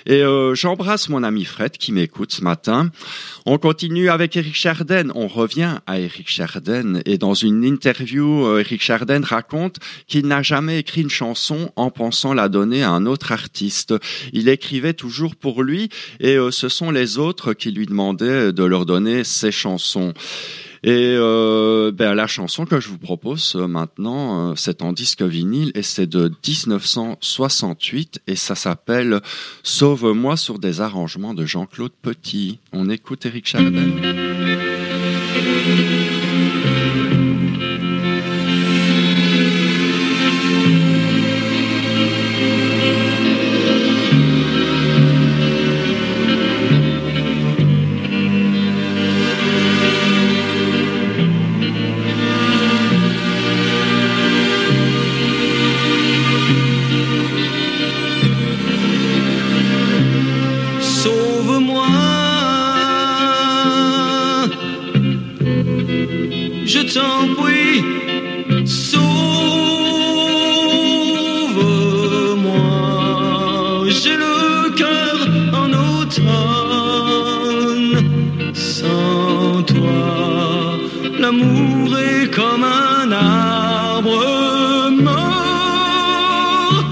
Et 0.04 0.22
euh, 0.22 0.56
j'embrasse 0.56 1.08
mon 1.08 1.22
ami 1.22 1.44
Fred 1.44 1.72
qui 1.72 1.92
m'écoute 1.92 2.32
ce 2.32 2.42
matin. 2.42 2.90
On 3.46 3.56
continue 3.56 4.10
avec 4.10 4.36
Eric 4.36 4.56
Charden. 4.56 5.12
On 5.14 5.28
revient 5.28 5.76
à 5.86 6.00
Eric 6.00 6.28
Charden. 6.28 7.02
Et 7.06 7.18
dans 7.18 7.34
une 7.34 7.62
interview, 7.62 8.44
euh, 8.46 8.60
Eric 8.60 8.82
Charden 8.82 9.22
raconte 9.22 9.76
qu'il 10.08 10.26
n'a 10.26 10.42
jamais 10.42 10.80
écrit 10.80 11.02
une 11.02 11.10
chanson 11.10 11.70
en 11.76 11.90
pensant 11.90 12.34
la 12.34 12.48
donner 12.48 12.82
à 12.82 12.90
un 12.90 13.06
autre 13.06 13.30
artiste. 13.30 13.94
Il 14.32 14.48
écrivait 14.48 14.94
toujours 14.94 15.36
pour 15.36 15.62
lui 15.62 15.88
et 16.18 16.34
euh, 16.36 16.50
ce 16.50 16.68
sont 16.68 16.90
les 16.90 17.18
autres 17.18 17.52
qui 17.52 17.70
lui 17.70 17.86
demandaient 17.86 18.52
de 18.52 18.64
leur 18.64 18.86
donner 18.86 19.22
ses 19.22 19.52
chansons. 19.52 20.14
Et 20.82 21.14
euh, 21.14 21.92
ben, 21.92 22.14
la 22.14 22.26
chanson 22.26 22.64
que 22.64 22.80
je 22.80 22.88
vous 22.88 22.96
propose 22.96 23.54
euh, 23.54 23.66
maintenant, 23.66 24.52
euh, 24.52 24.54
c'est 24.56 24.80
en 24.80 24.94
disque 24.94 25.20
vinyle 25.22 25.72
et 25.74 25.82
c'est 25.82 26.06
de 26.06 26.32
1968 26.46 28.22
et 28.26 28.36
ça 28.36 28.54
s'appelle 28.54 29.20
Sauve-moi 29.62 30.38
sur 30.38 30.58
des 30.58 30.80
arrangements 30.80 31.34
de 31.34 31.44
Jean-Claude 31.44 31.92
Petit. 32.00 32.60
On 32.72 32.88
écoute 32.88 33.26
Eric 33.26 33.46
Chardin. 33.46 33.90
T'en 66.94 67.34
prie, 67.34 67.84
sauve-moi. 68.66 69.00
J'ai 73.88 74.16
le 74.16 74.70
cœur 74.80 75.16
en 75.62 75.70
automne, 75.98 76.82
sans 78.54 79.62
toi, 79.62 80.78
l'amour 81.18 81.98
est 81.98 82.28
comme 82.30 82.64
un 82.64 83.12
arbre 83.12 84.90
mort. 85.08 86.84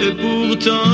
Et 0.00 0.12
pourtant, 0.22 0.89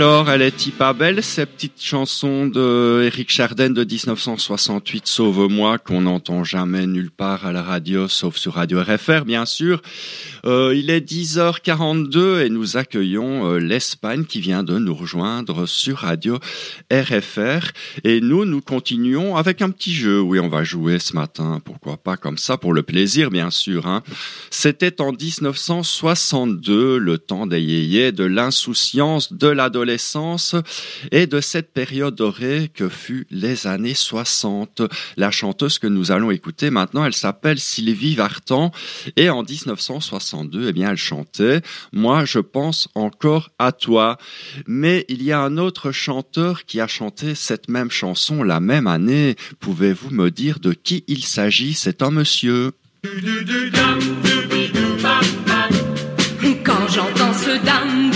Alors, 0.00 0.30
elle 0.30 0.42
est 0.42 0.70
pas 0.70 0.92
belle, 0.92 1.24
cette 1.24 1.54
petite 1.54 1.82
chanson 1.82 2.46
de 2.46 3.02
Eric 3.06 3.32
Chardin 3.32 3.70
de 3.70 3.82
1968, 3.82 5.08
Sauve-moi, 5.08 5.78
qu'on 5.78 6.02
n'entend 6.02 6.44
jamais 6.44 6.86
nulle 6.86 7.10
part 7.10 7.44
à 7.44 7.50
la 7.50 7.64
radio, 7.64 8.06
sauf 8.06 8.36
sur 8.36 8.54
Radio 8.54 8.80
RFR, 8.80 9.24
bien 9.24 9.44
sûr. 9.44 9.82
Euh, 10.46 10.72
il 10.76 10.90
est 10.90 11.00
10h42 11.00 12.42
et 12.42 12.48
nous 12.48 12.76
accueillons 12.76 13.50
euh, 13.50 13.58
l'Espagne 13.58 14.24
qui 14.24 14.40
vient 14.40 14.62
de 14.62 14.78
nous 14.78 14.94
rejoindre 14.94 15.66
sur 15.66 15.98
Radio 15.98 16.38
RFR. 16.92 17.72
Et 18.04 18.20
nous, 18.20 18.44
nous 18.44 18.60
continuons 18.60 19.34
avec 19.34 19.62
un 19.62 19.70
petit 19.70 19.92
jeu. 19.92 20.20
Oui, 20.20 20.38
on 20.38 20.48
va 20.48 20.62
jouer 20.62 21.00
ce 21.00 21.14
matin, 21.14 21.60
pourquoi 21.64 21.96
pas 21.96 22.16
comme 22.16 22.38
ça, 22.38 22.56
pour 22.56 22.72
le 22.72 22.84
plaisir, 22.84 23.30
bien 23.30 23.50
sûr. 23.50 23.88
Hein. 23.88 24.04
C'était 24.50 25.00
en 25.00 25.10
1962, 25.10 26.98
le 26.98 27.18
temps 27.18 27.48
des 27.48 27.60
yéyés, 27.60 28.12
de 28.12 28.22
l'insouciance, 28.22 29.32
de 29.32 29.48
l'adolescence 29.48 29.87
et 31.12 31.26
de 31.26 31.40
cette 31.40 31.72
période 31.72 32.14
dorée 32.14 32.70
que 32.72 32.88
fut 32.88 33.26
les 33.30 33.66
années 33.66 33.94
60. 33.94 34.82
La 35.16 35.30
chanteuse 35.30 35.78
que 35.78 35.86
nous 35.86 36.10
allons 36.10 36.30
écouter 36.30 36.70
maintenant, 36.70 37.04
elle 37.04 37.14
s'appelle 37.14 37.58
Sylvie 37.58 38.14
Vartan 38.14 38.72
et 39.16 39.30
en 39.30 39.42
1962, 39.42 40.68
eh 40.68 40.72
bien, 40.72 40.90
elle 40.90 40.96
chantait 40.96 41.62
Moi, 41.92 42.24
je 42.24 42.38
pense 42.38 42.88
encore 42.94 43.50
à 43.58 43.72
toi. 43.72 44.18
Mais 44.66 45.04
il 45.08 45.22
y 45.22 45.32
a 45.32 45.40
un 45.40 45.56
autre 45.56 45.92
chanteur 45.92 46.64
qui 46.64 46.80
a 46.80 46.86
chanté 46.86 47.34
cette 47.34 47.68
même 47.68 47.90
chanson 47.90 48.42
la 48.42 48.60
même 48.60 48.86
année. 48.86 49.36
Pouvez-vous 49.60 50.10
me 50.10 50.30
dire 50.30 50.58
de 50.60 50.72
qui 50.72 51.04
il 51.06 51.24
s'agit? 51.24 51.74
C'est 51.74 52.02
un 52.02 52.10
monsieur. 52.10 52.72
Quand 56.64 56.88
j'entends 56.88 57.32
ce 57.32 57.64
dam 57.64 58.07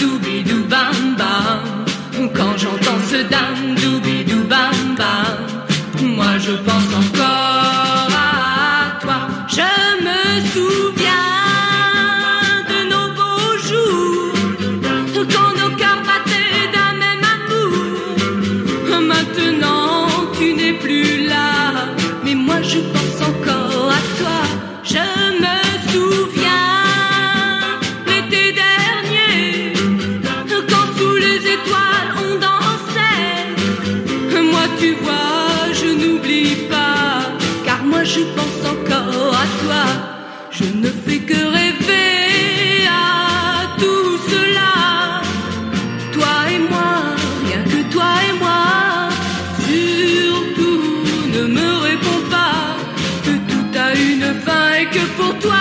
pour 55.16 55.38
toi 55.38 55.51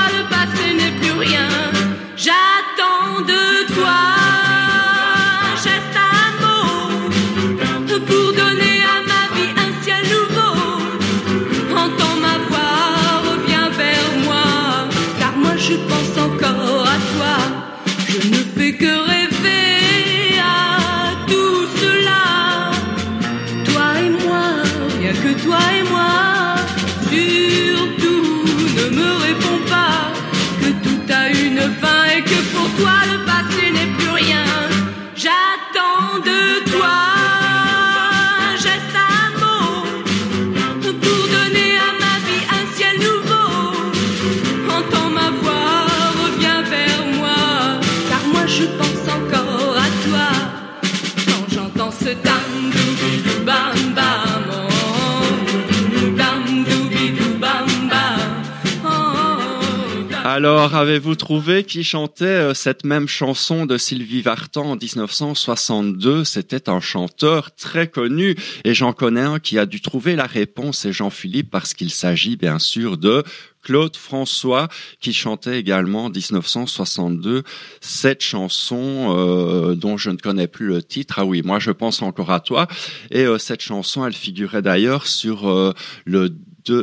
Alors, 60.44 60.74
avez-vous 60.74 61.14
trouvé 61.14 61.64
qui 61.64 61.84
chantait 61.84 62.26
euh, 62.26 62.56
cette 62.56 62.84
même 62.84 63.08
chanson 63.08 63.68
de 63.68 63.78
Sylvie 63.78 64.24
Vartan 64.24 64.72
en 64.72 64.76
1962 64.76 66.24
C'était 66.24 66.68
un 66.68 66.80
chanteur 66.80 67.54
très 67.54 67.88
connu 67.88 68.36
et 68.66 68.74
j'en 68.74 68.92
connais 68.92 69.22
un 69.22 69.38
qui 69.38 69.60
a 69.60 69.68
dû 69.68 69.82
trouver 69.82 70.16
la 70.16 70.26
réponse, 70.26 70.80
c'est 70.80 70.94
Jean-Philippe, 70.94 71.52
parce 71.52 71.76
qu'il 71.76 71.92
s'agit 71.92 72.38
bien 72.38 72.58
sûr 72.58 72.98
de 72.98 73.24
Claude 73.62 73.96
François 73.96 74.68
qui 75.00 75.14
chantait 75.14 75.60
également 75.60 76.06
en 76.06 76.10
1962 76.10 77.44
cette 77.80 78.24
chanson 78.24 79.16
euh, 79.16 79.76
dont 79.76 79.96
je 79.96 80.10
ne 80.10 80.18
connais 80.18 80.48
plus 80.48 80.66
le 80.66 80.82
titre. 80.82 81.20
Ah 81.20 81.26
oui, 81.26 81.44
moi 81.44 81.60
je 81.60 81.70
pense 81.70 82.02
encore 82.02 82.32
à 82.32 82.40
toi. 82.40 82.68
Et 83.12 83.26
euh, 83.26 83.38
cette 83.38 83.62
chanson, 83.62 84.08
elle 84.08 84.14
figurait 84.14 84.64
d'ailleurs 84.64 85.06
sur 85.06 85.76
le 86.06 86.36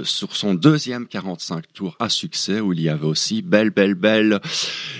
sur 0.04 0.36
son 0.36 0.54
deuxième 0.54 1.06
45 1.06 1.64
tours 1.72 1.96
à 1.98 2.08
succès 2.08 2.60
où 2.60 2.72
il 2.72 2.80
y 2.80 2.88
avait 2.88 3.06
aussi 3.06 3.42
Belle 3.42 3.70
Belle 3.70 3.94
Belle. 3.94 4.40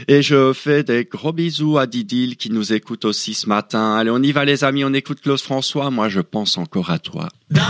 Et 0.09 0.23
je 0.23 0.53
fais 0.53 0.83
des 0.83 1.05
gros 1.05 1.33
bisous 1.33 1.79
à 1.79 1.87
Didil 1.87 2.37
qui 2.37 2.51
nous 2.51 2.73
écoute 2.73 3.05
aussi 3.05 3.35
ce 3.35 3.49
matin. 3.49 3.95
Allez, 3.97 4.11
on 4.11 4.23
y 4.23 4.33
va 4.33 4.45
les 4.45 4.65
amis, 4.65 4.85
on 4.85 4.93
écoute 4.93 5.21
Claude 5.21 5.41
François. 5.41 5.91
Moi 5.91 6.09
je 6.09 6.21
pense 6.21 6.59
encore 6.59 6.91
à 6.91 6.99
toi. 6.99 7.29
Dam 7.51 7.65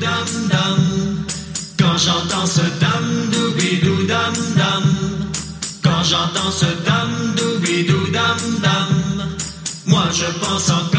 dam 0.00 0.26
dam. 0.50 1.26
Quand 1.78 1.96
j'entends 1.96 2.46
ce 2.46 2.62
dam 2.80 3.04
doubidou 3.32 4.06
dam 4.06 4.34
dam. 4.56 4.84
Quand 5.82 6.02
j'entends 6.02 6.50
ce 6.50 6.66
dam 6.84 7.10
doubidou 7.36 8.06
dam 8.12 8.38
dam. 8.62 9.36
Moi 9.86 10.04
je 10.12 10.26
pense 10.40 10.70
encore 10.70 10.95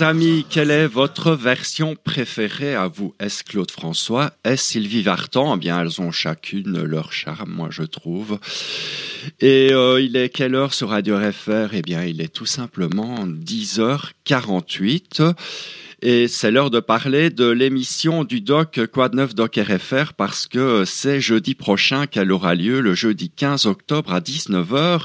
Amis, 0.00 0.46
quelle 0.48 0.70
est 0.70 0.86
votre 0.86 1.32
version 1.32 1.96
préférée 1.96 2.74
à 2.74 2.88
vous? 2.88 3.14
Est-ce 3.18 3.42
Claude 3.42 3.70
François? 3.70 4.32
Est-ce 4.44 4.72
Sylvie 4.72 5.02
Vartan? 5.02 5.56
Eh 5.56 5.58
bien, 5.58 5.80
elles 5.80 6.00
ont 6.00 6.12
chacune 6.12 6.82
leur 6.82 7.12
charme, 7.12 7.50
moi 7.50 7.68
je 7.70 7.82
trouve. 7.82 8.38
Et 9.40 9.72
euh, 9.72 10.00
il 10.00 10.16
est 10.16 10.28
quelle 10.28 10.54
heure 10.54 10.74
sur 10.74 10.90
Radio 10.90 11.16
RFR 11.16 11.70
Eh 11.72 11.82
bien, 11.82 12.04
il 12.04 12.20
est 12.20 12.32
tout 12.32 12.46
simplement 12.46 13.26
10h48. 13.26 15.34
Et 16.00 16.28
c'est 16.28 16.52
l'heure 16.52 16.70
de 16.70 16.78
parler 16.78 17.28
de 17.28 17.48
l'émission 17.48 18.22
du 18.22 18.40
doc 18.40 18.78
de 18.78 19.16
neuf 19.16 19.34
doc 19.34 19.56
RFR 19.56 20.12
parce 20.16 20.46
que 20.46 20.84
c'est 20.84 21.20
jeudi 21.20 21.56
prochain 21.56 22.06
qu'elle 22.06 22.30
aura 22.30 22.54
lieu, 22.54 22.80
le 22.80 22.94
jeudi 22.94 23.30
15 23.30 23.66
octobre 23.66 24.12
à 24.12 24.20
19h. 24.20 25.00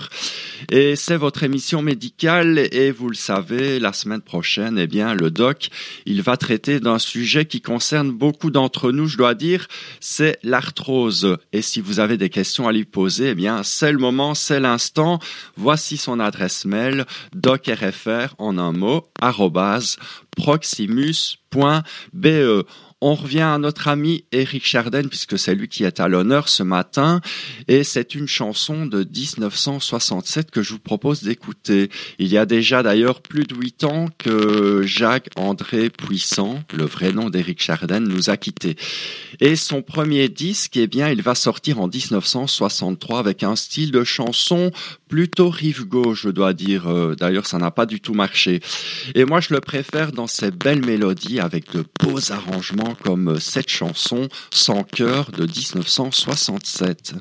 Et 0.71 0.95
c'est 0.95 1.17
votre 1.17 1.41
émission 1.41 1.81
médicale 1.81 2.59
et 2.71 2.91
vous 2.91 3.09
le 3.09 3.15
savez, 3.15 3.79
la 3.79 3.91
semaine 3.91 4.21
prochaine, 4.21 4.77
eh 4.77 4.85
bien, 4.85 5.15
le 5.15 5.31
doc, 5.31 5.69
il 6.05 6.21
va 6.21 6.37
traiter 6.37 6.79
d'un 6.79 6.99
sujet 6.99 7.45
qui 7.45 7.59
concerne 7.59 8.11
beaucoup 8.11 8.51
d'entre 8.51 8.91
nous, 8.91 9.07
je 9.07 9.17
dois 9.17 9.33
dire, 9.33 9.67
c'est 9.99 10.37
l'arthrose. 10.43 11.37
Et 11.53 11.63
si 11.63 11.81
vous 11.81 11.99
avez 11.99 12.17
des 12.17 12.29
questions 12.29 12.67
à 12.67 12.71
lui 12.71 12.85
poser, 12.85 13.29
eh 13.29 13.35
bien, 13.35 13.63
c'est 13.63 13.91
le 13.91 13.97
moment, 13.97 14.35
c'est 14.35 14.59
l'instant. 14.59 15.19
Voici 15.57 15.97
son 15.97 16.19
adresse 16.19 16.65
mail, 16.65 17.05
docrfr 17.33 18.35
en 18.37 18.59
un 18.59 18.73
mot, 18.73 19.07
arrobase, 19.19 19.97
proximus.be. 20.35 22.63
On 23.05 23.15
revient 23.15 23.41
à 23.41 23.57
notre 23.57 23.89
ami 23.89 24.23
Eric 24.31 24.65
Charden 24.65 25.09
puisque 25.09 25.37
c'est 25.37 25.55
lui 25.55 25.67
qui 25.67 25.83
est 25.83 25.99
à 25.99 26.07
l'honneur 26.07 26.47
ce 26.47 26.63
matin 26.63 27.19
et 27.67 27.83
c'est 27.83 28.15
une 28.15 28.29
chanson 28.29 28.85
de 28.85 29.03
1967 29.03 30.51
que 30.51 30.61
je 30.61 30.71
vous 30.71 30.79
propose 30.79 31.21
d'écouter. 31.21 31.89
Il 32.17 32.27
y 32.27 32.37
a 32.37 32.45
déjà 32.45 32.81
d'ailleurs 32.81 33.19
plus 33.19 33.43
de 33.43 33.55
huit 33.55 33.83
ans 33.83 34.07
que 34.17 34.83
Jacques-André 34.85 35.89
Puissant, 35.89 36.63
le 36.73 36.85
vrai 36.85 37.11
nom 37.11 37.29
d'Eric 37.29 37.61
Charden, 37.61 38.07
nous 38.07 38.29
a 38.29 38.37
quittés. 38.37 38.77
Et 39.41 39.57
son 39.57 39.81
premier 39.81 40.29
disque, 40.29 40.77
eh 40.77 40.87
bien, 40.87 41.09
il 41.09 41.21
va 41.21 41.35
sortir 41.35 41.81
en 41.81 41.89
1963 41.89 43.19
avec 43.19 43.43
un 43.43 43.57
style 43.57 43.91
de 43.91 44.05
chanson 44.05 44.71
plutôt 45.09 45.49
rive 45.49 45.85
gauche, 45.85 46.21
je 46.23 46.29
dois 46.29 46.53
dire. 46.53 46.87
Euh, 46.87 47.15
D'ailleurs, 47.15 47.47
ça 47.47 47.57
n'a 47.57 47.69
pas 47.69 47.85
du 47.85 47.99
tout 47.99 48.13
marché. 48.13 48.61
Et 49.13 49.25
moi, 49.25 49.41
je 49.41 49.53
le 49.53 49.59
préfère 49.59 50.13
dans 50.13 50.27
ces 50.27 50.51
belles 50.51 50.85
mélodies 50.85 51.41
avec 51.41 51.71
de 51.73 51.83
beaux 52.01 52.31
arrangements 52.31 52.92
comme 52.93 53.39
cette 53.39 53.69
chanson 53.69 54.27
Sans 54.51 54.83
cœur 54.83 55.31
de 55.31 55.43
1967. 55.43 57.13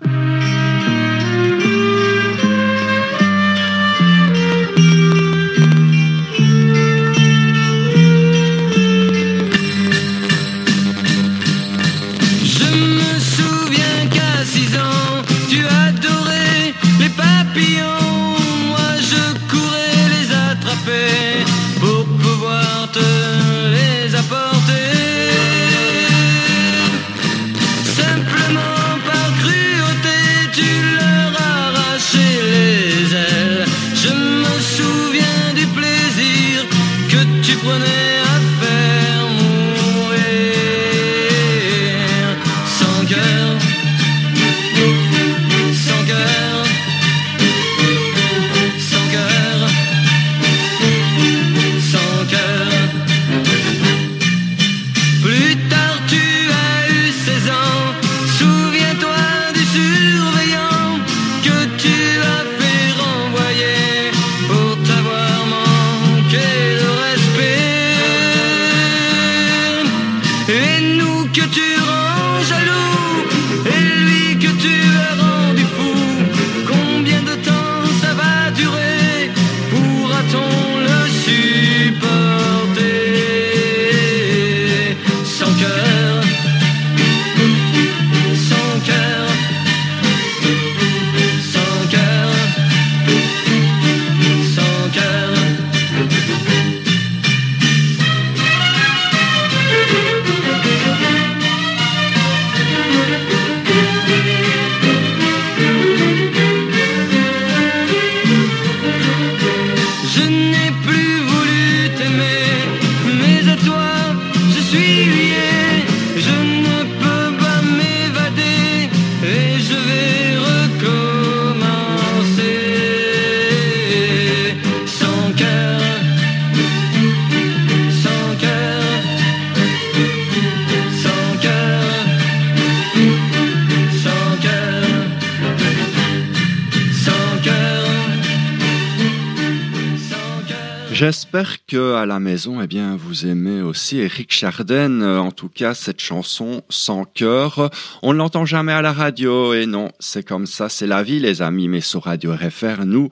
J'espère 141.33 141.65
que 141.65 141.95
à 141.95 142.05
la 142.05 142.21
maison, 142.21 142.61
eh 142.61 142.67
bien, 142.67 142.95
vous 142.95 143.25
aimez 143.25 143.63
aussi 143.63 143.97
Eric 143.97 144.31
Charden. 144.35 145.01
euh, 145.01 145.19
En 145.19 145.31
tout 145.31 145.49
cas, 145.49 145.73
cette 145.73 145.99
chanson 145.99 146.63
sans 146.69 147.05
cœur. 147.07 147.71
On 148.03 148.13
ne 148.13 148.19
l'entend 148.19 148.45
jamais 148.45 148.73
à 148.73 148.83
la 148.83 148.93
radio. 148.93 149.55
Et 149.55 149.65
non, 149.65 149.89
c'est 149.99 150.29
comme 150.29 150.45
ça, 150.45 150.69
c'est 150.69 150.87
la 150.87 151.03
vie, 151.03 151.21
les 151.21 151.41
amis. 151.41 151.69
Mais 151.69 151.81
sur 151.81 152.03
Radio 152.03 152.35
RFR, 152.35 152.85
nous, 152.85 153.09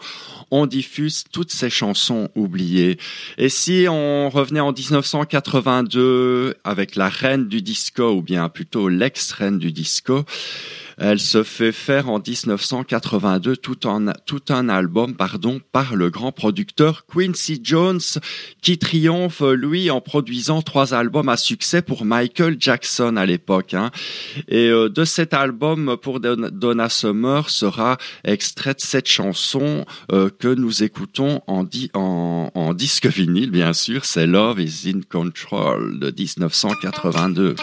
on 0.51 0.67
diffuse 0.67 1.25
toutes 1.33 1.51
ces 1.51 1.71
chansons 1.71 2.29
oubliées. 2.35 2.99
Et 3.39 3.49
si 3.49 3.87
on 3.89 4.29
revenait 4.29 4.61
en 4.61 4.73
1982 4.75 6.57
avec 6.63 6.97
la 6.97 7.09
reine 7.09 7.49
du 7.49 7.63
disco, 7.63 8.11
ou 8.13 8.21
bien 8.21 8.51
plutôt 8.51 8.91
l'ex-reine 8.91 9.59
du 9.59 9.73
disco, 9.73 10.27
elle 11.01 11.19
se 11.19 11.43
fait 11.43 11.73
faire 11.73 12.09
en 12.11 12.19
1982 12.19 13.57
tout 13.57 13.89
un, 13.89 14.13
tout 14.27 14.43
un 14.51 14.69
album 14.69 15.15
pardon, 15.15 15.61
par 15.73 15.97
le 15.97 16.11
grand 16.11 16.31
producteur 16.31 17.07
Quincy 17.07 17.61
Jones 17.65 18.01
qui 18.61 18.79
triomphe, 18.79 19.41
lui, 19.41 19.91
en 19.91 20.01
produisant 20.01 20.63
trois 20.63 20.93
albums 20.95 21.29
à 21.31 21.37
succès 21.37 21.83
pour 21.83 22.05
Michael 22.05 22.57
Jackson 22.61 23.17
à 23.17 23.25
l'époque. 23.27 23.75
Hein. 23.75 23.91
Et 24.49 24.69
euh, 24.69 24.89
de 24.89 25.05
cet 25.05 25.33
album, 25.35 25.97
pour 26.01 26.21
Don- 26.21 26.51
Donna 26.53 26.89
Summer, 26.89 27.49
sera 27.49 27.97
extraite 28.25 28.81
cette 28.81 29.09
chanson 29.09 29.87
euh, 30.13 30.29
que 30.39 30.49
nous 30.49 30.83
écoutons 30.83 31.41
en, 31.47 31.65
en, 31.95 32.51
en 32.55 32.75
disque 32.75 33.07
vinyle, 33.07 33.51
bien 33.51 33.73
sûr. 33.73 34.05
C'est 34.05 34.27
Love 34.27 34.61
is 34.61 34.91
in 34.91 35.01
Control 35.11 35.99
de 35.99 36.07
1982. 36.11 37.57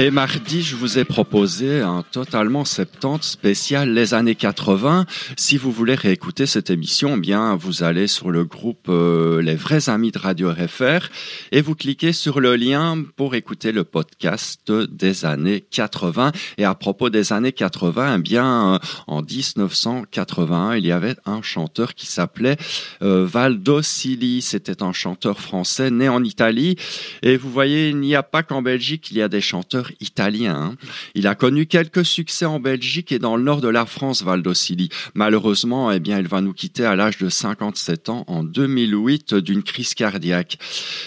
Et 0.00 0.12
mardi, 0.12 0.62
je 0.62 0.76
vous 0.76 1.00
ai 1.00 1.04
proposé 1.04 1.80
un 1.80 2.04
totalement 2.04 2.64
70 2.64 3.28
spécial 3.28 3.92
les 3.92 4.14
années 4.14 4.36
80. 4.36 5.06
Si 5.36 5.56
vous 5.56 5.72
voulez 5.72 5.96
réécouter 5.96 6.46
cette 6.46 6.70
émission, 6.70 7.14
eh 7.16 7.20
bien, 7.20 7.56
vous 7.56 7.82
allez 7.82 8.06
sur 8.06 8.30
le 8.30 8.44
groupe 8.44 8.86
euh, 8.90 9.42
Les 9.42 9.56
vrais 9.56 9.88
amis 9.88 10.12
de 10.12 10.18
Radio 10.20 10.52
RFR 10.52 11.08
et 11.50 11.62
vous 11.62 11.74
cliquez 11.74 12.12
sur 12.12 12.38
le 12.38 12.54
lien 12.54 13.02
pour 13.16 13.34
écouter 13.34 13.72
le 13.72 13.82
podcast 13.82 14.70
des 14.70 15.24
années 15.24 15.62
80. 15.62 16.30
Et 16.58 16.64
à 16.64 16.76
propos 16.76 17.10
des 17.10 17.32
années 17.32 17.50
80, 17.50 18.18
eh 18.18 18.22
bien, 18.22 18.74
euh, 18.74 18.78
en 19.08 19.22
1981, 19.22 20.76
il 20.76 20.86
y 20.86 20.92
avait 20.92 21.16
un 21.26 21.42
chanteur 21.42 21.96
qui 21.96 22.06
s'appelait 22.06 22.56
euh, 23.02 23.26
Valdo 23.26 23.82
Sili. 23.82 24.42
C'était 24.42 24.84
un 24.84 24.92
chanteur 24.92 25.40
français 25.40 25.90
né 25.90 26.08
en 26.08 26.22
Italie. 26.22 26.76
Et 27.22 27.36
vous 27.36 27.50
voyez, 27.50 27.88
il 27.88 27.98
n'y 27.98 28.14
a 28.14 28.22
pas 28.22 28.44
qu'en 28.44 28.62
Belgique, 28.62 29.10
il 29.10 29.16
y 29.16 29.22
a 29.22 29.28
des 29.28 29.40
chanteurs 29.40 29.87
italien. 30.00 30.54
hein. 30.54 30.76
Il 31.14 31.26
a 31.26 31.34
connu 31.34 31.66
quelques 31.66 32.04
succès 32.04 32.44
en 32.44 32.60
Belgique 32.60 33.12
et 33.12 33.18
dans 33.18 33.36
le 33.36 33.42
nord 33.42 33.60
de 33.60 33.68
la 33.68 33.86
France, 33.86 34.22
Valdo 34.22 34.54
Sili. 34.54 34.88
Malheureusement, 35.14 35.90
eh 35.90 36.00
bien, 36.00 36.18
il 36.18 36.28
va 36.28 36.40
nous 36.40 36.52
quitter 36.52 36.84
à 36.84 36.96
l'âge 36.96 37.18
de 37.18 37.28
57 37.28 38.08
ans 38.08 38.24
en 38.26 38.44
2008 38.44 39.34
d'une 39.34 39.62
crise 39.62 39.94
cardiaque. 39.94 40.58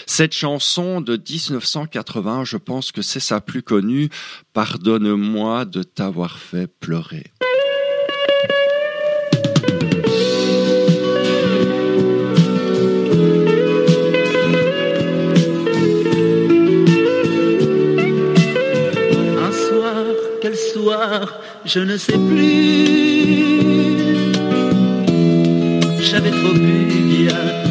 Cette 0.06 0.32
chanson 0.34 1.00
de 1.00 1.16
1980, 1.16 2.44
je 2.44 2.56
pense 2.56 2.92
que 2.92 3.02
c'est 3.02 3.20
sa 3.20 3.40
plus 3.40 3.62
connue. 3.62 4.08
Pardonne-moi 4.52 5.64
de 5.64 5.82
t'avoir 5.82 6.38
fait 6.38 6.66
pleurer. 6.66 7.24
Je 21.64 21.80
ne 21.80 21.96
sais 21.96 22.12
plus. 22.12 22.72
J'avais 26.00 26.30
trop 26.30 26.52
bu. 26.52 27.61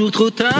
Toujours 0.00 0.12
trop 0.12 0.30
tard 0.30 0.59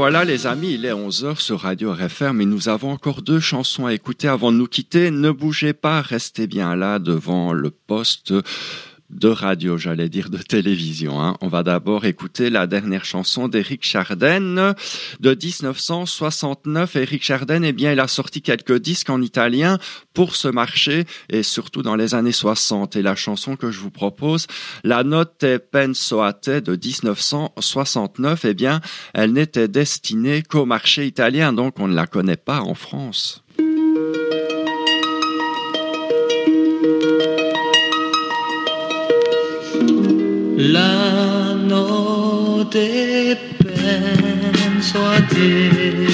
voilà 0.00 0.24
les 0.24 0.46
amis, 0.46 0.72
il 0.72 0.86
est 0.86 0.94
11h 0.94 1.38
sur 1.40 1.60
Radio 1.60 1.92
RFR, 1.92 2.32
mais 2.32 2.46
nous 2.46 2.70
avons 2.70 2.90
encore 2.90 3.20
deux 3.20 3.38
chansons 3.38 3.84
à 3.84 3.92
écouter 3.92 4.28
avant 4.28 4.50
de 4.50 4.56
nous 4.56 4.66
quitter. 4.66 5.10
Ne 5.10 5.30
bougez 5.30 5.74
pas, 5.74 6.00
restez 6.00 6.46
bien 6.46 6.74
là 6.74 6.98
devant 6.98 7.52
le 7.52 7.68
poste 7.68 8.32
de 9.10 9.28
radio, 9.28 9.76
j'allais 9.76 10.08
dire 10.08 10.30
de 10.30 10.38
télévision. 10.38 11.20
hein. 11.20 11.36
On 11.40 11.48
va 11.48 11.62
d'abord 11.62 12.04
écouter 12.04 12.50
la 12.50 12.66
dernière 12.66 13.04
chanson 13.04 13.48
d'Éric 13.48 13.84
Chardin 13.84 14.74
de 15.20 15.34
1969. 15.34 16.96
Éric 16.96 17.22
Chardin, 17.22 17.62
eh 17.62 17.72
bien, 17.72 17.92
il 17.92 18.00
a 18.00 18.08
sorti 18.08 18.42
quelques 18.42 18.78
disques 18.78 19.10
en 19.10 19.20
italien 19.20 19.78
pour 20.14 20.36
ce 20.36 20.48
marché 20.48 21.04
et 21.28 21.42
surtout 21.42 21.82
dans 21.82 21.96
les 21.96 22.14
années 22.14 22.32
60. 22.32 22.96
Et 22.96 23.02
la 23.02 23.14
chanson 23.16 23.56
que 23.56 23.70
je 23.70 23.80
vous 23.80 23.90
propose, 23.90 24.46
La 24.84 25.04
Notte 25.04 25.44
Penso 25.70 26.20
a 26.20 26.32
te 26.32 26.60
de 26.60 26.72
1969, 26.72 28.44
eh 28.44 28.54
bien, 28.54 28.80
elle 29.14 29.32
n'était 29.32 29.68
destinée 29.68 30.42
qu'au 30.42 30.66
marché 30.66 31.06
italien, 31.06 31.52
donc 31.52 31.78
on 31.78 31.88
ne 31.88 31.94
la 31.94 32.06
connaît 32.06 32.36
pas 32.36 32.60
en 32.60 32.74
France. 32.74 33.44
La 40.68 41.54
notte 41.54 43.38
penso 43.64 45.06
a 45.06 45.18
te, 45.22 46.06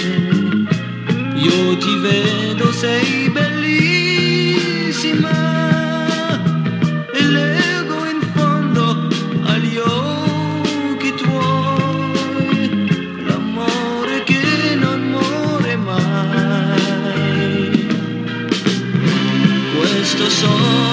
io 1.34 1.76
ti 1.78 1.96
vedo, 1.98 2.70
sei 2.70 3.28
bellissima 3.28 4.38
e 7.12 7.22
leggo 7.22 8.04
in 8.04 8.20
fondo 8.34 9.08
agli 9.46 9.78
occhi 9.78 11.12
tuoi 11.16 12.86
l'amore 13.26 14.22
che 14.22 14.76
non 14.76 15.00
muore 15.10 15.76
mai. 15.76 16.06
Questo 19.76 20.30
sogno 20.30 20.85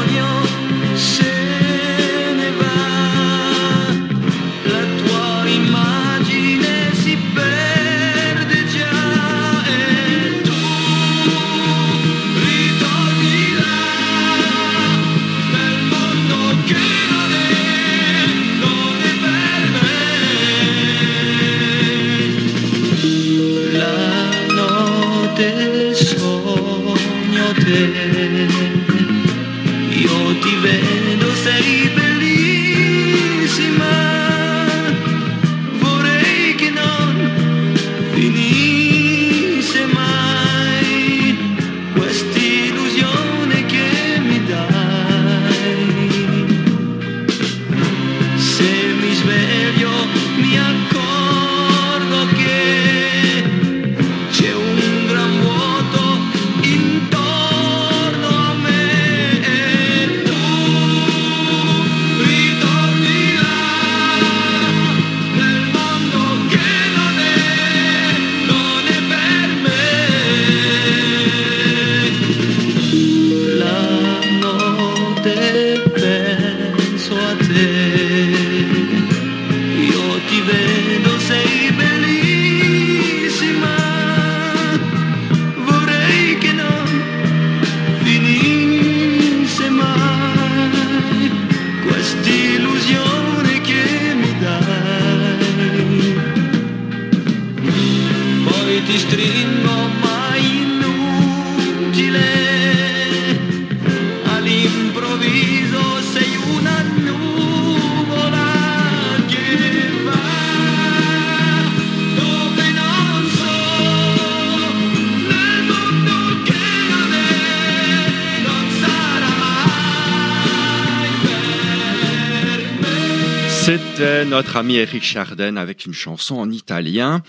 notre 124.54 124.60
ami 124.60 124.76
Eric 124.76 125.04
Charden 125.04 125.58
avec 125.58 125.88
une 125.88 125.96
chanson 125.96 126.36
en 126.36 126.52
italien. 126.52 127.24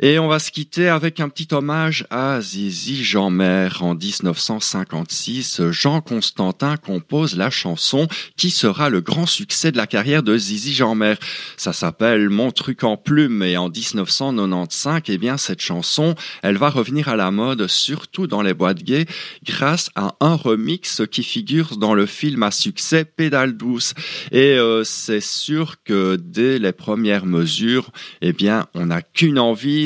Et 0.00 0.18
on 0.18 0.28
va 0.28 0.38
se 0.38 0.50
quitter 0.50 0.88
avec 0.88 1.20
un 1.20 1.28
petit 1.28 1.48
hommage 1.54 2.06
à 2.10 2.40
Zizi 2.40 3.02
Jeanmer. 3.02 3.68
En 3.80 3.94
1956, 3.94 5.70
Jean 5.70 6.00
Constantin 6.00 6.76
compose 6.76 7.36
la 7.36 7.48
chanson 7.48 8.06
qui 8.36 8.50
sera 8.50 8.90
le 8.90 9.00
grand 9.00 9.26
succès 9.26 9.72
de 9.72 9.76
la 9.76 9.86
carrière 9.86 10.22
de 10.22 10.36
Zizi 10.36 10.74
Jeanmer. 10.74 11.14
Ça 11.56 11.72
s'appelle 11.72 12.28
Mon 12.28 12.50
truc 12.50 12.84
en 12.84 12.96
plume 12.96 13.42
et 13.42 13.56
en 13.56 13.70
1995, 13.70 15.02
eh 15.08 15.18
bien, 15.18 15.36
cette 15.36 15.60
chanson, 15.60 16.14
elle 16.42 16.58
va 16.58 16.68
revenir 16.68 17.08
à 17.08 17.16
la 17.16 17.30
mode, 17.30 17.66
surtout 17.66 18.26
dans 18.26 18.42
les 18.42 18.54
boîtes 18.54 18.82
gays, 18.82 19.06
grâce 19.44 19.90
à 19.94 20.14
un 20.20 20.34
remix 20.34 21.02
qui 21.10 21.22
figure 21.22 21.76
dans 21.76 21.94
le 21.94 22.06
film 22.06 22.42
à 22.42 22.50
succès 22.50 23.04
Pédale 23.04 23.56
douce. 23.56 23.94
Et 24.30 24.58
euh, 24.58 24.84
c'est 24.84 25.20
sûr 25.20 25.76
que 25.84 26.16
dès 26.16 26.58
les 26.58 26.72
premières 26.72 27.26
mesures, 27.26 27.90
eh 28.20 28.32
bien, 28.32 28.66
on 28.74 28.86
n'a 28.86 29.02
qu'une 29.02 29.38
envie, 29.38 29.85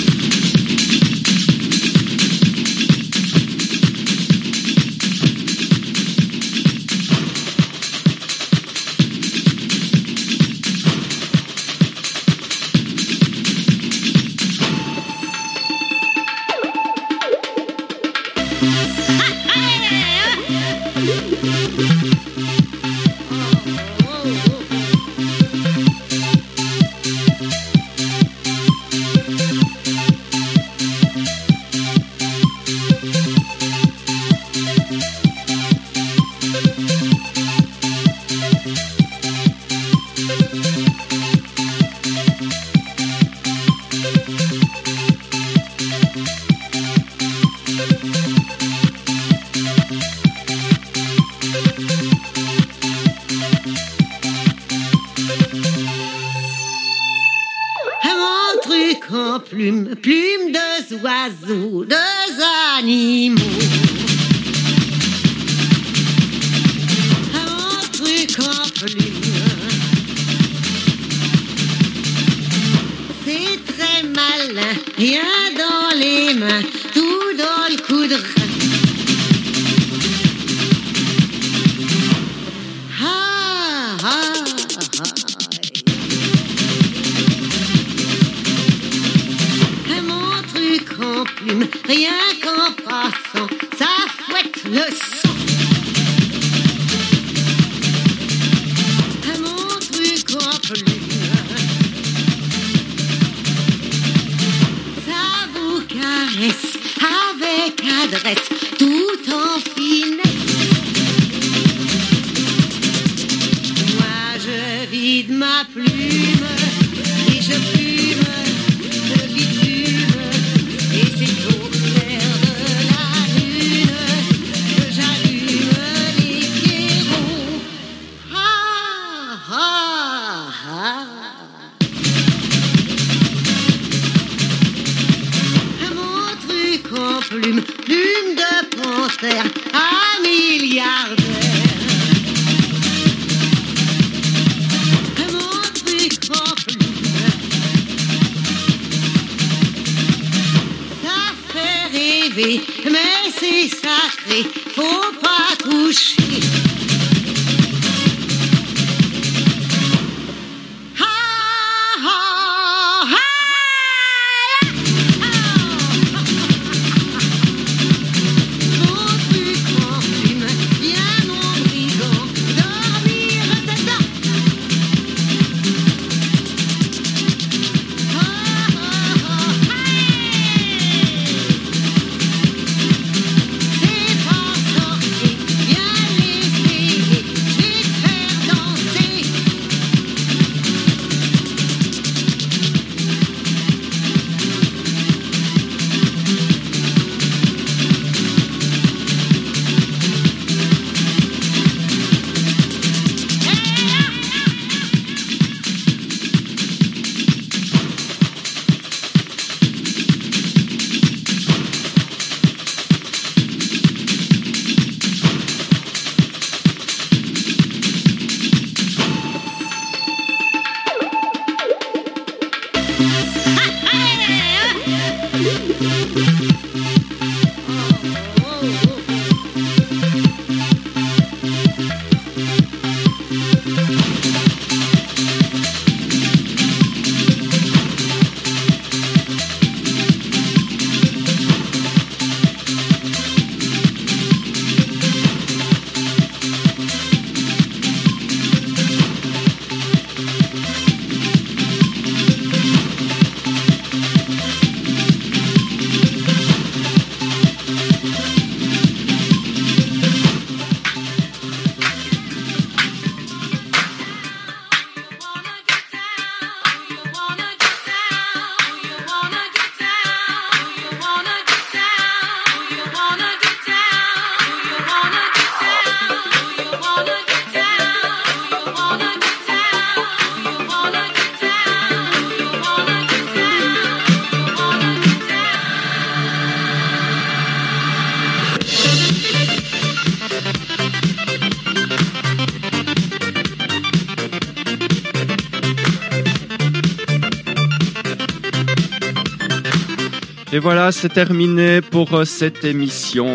voilà, 300.61 300.91
c'est 300.91 301.09
terminé 301.09 301.81
pour 301.81 302.13
euh, 302.13 302.23
cette 302.23 302.63
émission 302.63 303.27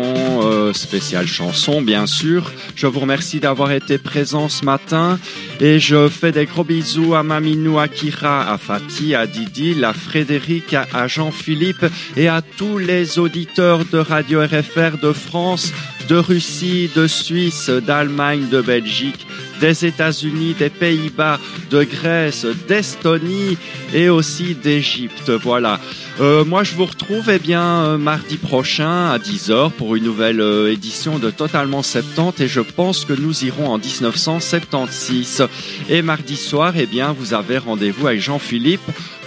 euh, 0.43 0.71
spéciale 0.71 1.27
chanson, 1.27 1.81
bien 1.81 2.07
sûr. 2.07 2.53
Je 2.75 2.87
vous 2.87 3.01
remercie 3.01 3.41
d'avoir 3.41 3.73
été 3.73 3.97
présent 3.97 4.47
ce 4.47 4.63
matin 4.63 5.19
et 5.59 5.77
je 5.77 6.07
fais 6.07 6.31
des 6.31 6.45
gros 6.45 6.63
bisous 6.63 7.15
à 7.15 7.23
Maminou, 7.23 7.79
à 7.79 7.89
Kira, 7.89 8.49
à 8.49 8.57
Fatih, 8.57 9.13
à 9.13 9.27
Didi, 9.27 9.83
à 9.83 9.91
Frédéric, 9.91 10.73
à, 10.73 10.87
à 10.93 11.07
Jean-Philippe 11.07 11.85
et 12.15 12.29
à 12.29 12.41
tous 12.41 12.77
les 12.77 13.19
auditeurs 13.19 13.83
de 13.83 13.97
Radio 13.97 14.39
RFR 14.41 14.97
de 15.03 15.11
France, 15.11 15.73
de 16.07 16.15
Russie, 16.15 16.89
de 16.95 17.07
Suisse, 17.07 17.69
d'Allemagne, 17.69 18.47
de 18.49 18.61
Belgique, 18.61 19.26
des 19.59 19.85
États-Unis, 19.85 20.55
des 20.57 20.69
Pays-Bas, 20.69 21.39
de 21.69 21.83
Grèce, 21.83 22.45
d'Estonie 22.67 23.57
et 23.93 24.09
aussi 24.09 24.55
d'Égypte. 24.55 25.29
Voilà. 25.29 25.79
Euh, 26.19 26.43
moi, 26.43 26.63
je 26.63 26.73
vous 26.75 26.85
retrouve 26.85 27.29
eh 27.29 27.37
bien 27.37 27.83
euh, 27.83 27.97
mardi 27.97 28.37
prochain 28.37 29.11
à 29.11 29.19
10h 29.19 29.71
pour 29.71 29.95
une 29.95 30.03
nouvelle 30.03 30.41
euh, 30.41 30.71
édition 30.71 31.19
de 31.19 31.29
Totalement 31.29 31.83
70 31.83 32.41
et 32.41 32.47
je 32.47 32.61
pense 32.61 33.05
que 33.05 33.13
nous 33.13 33.45
irons 33.45 33.69
en 33.69 33.77
1976. 33.77 35.47
Et 35.89 36.01
mardi 36.01 36.35
soir, 36.35 36.73
eh 36.75 36.87
bien, 36.87 37.13
vous 37.17 37.35
avez 37.35 37.59
rendez-vous 37.59 38.07
avec 38.07 38.19
Jean-Philippe 38.19 38.81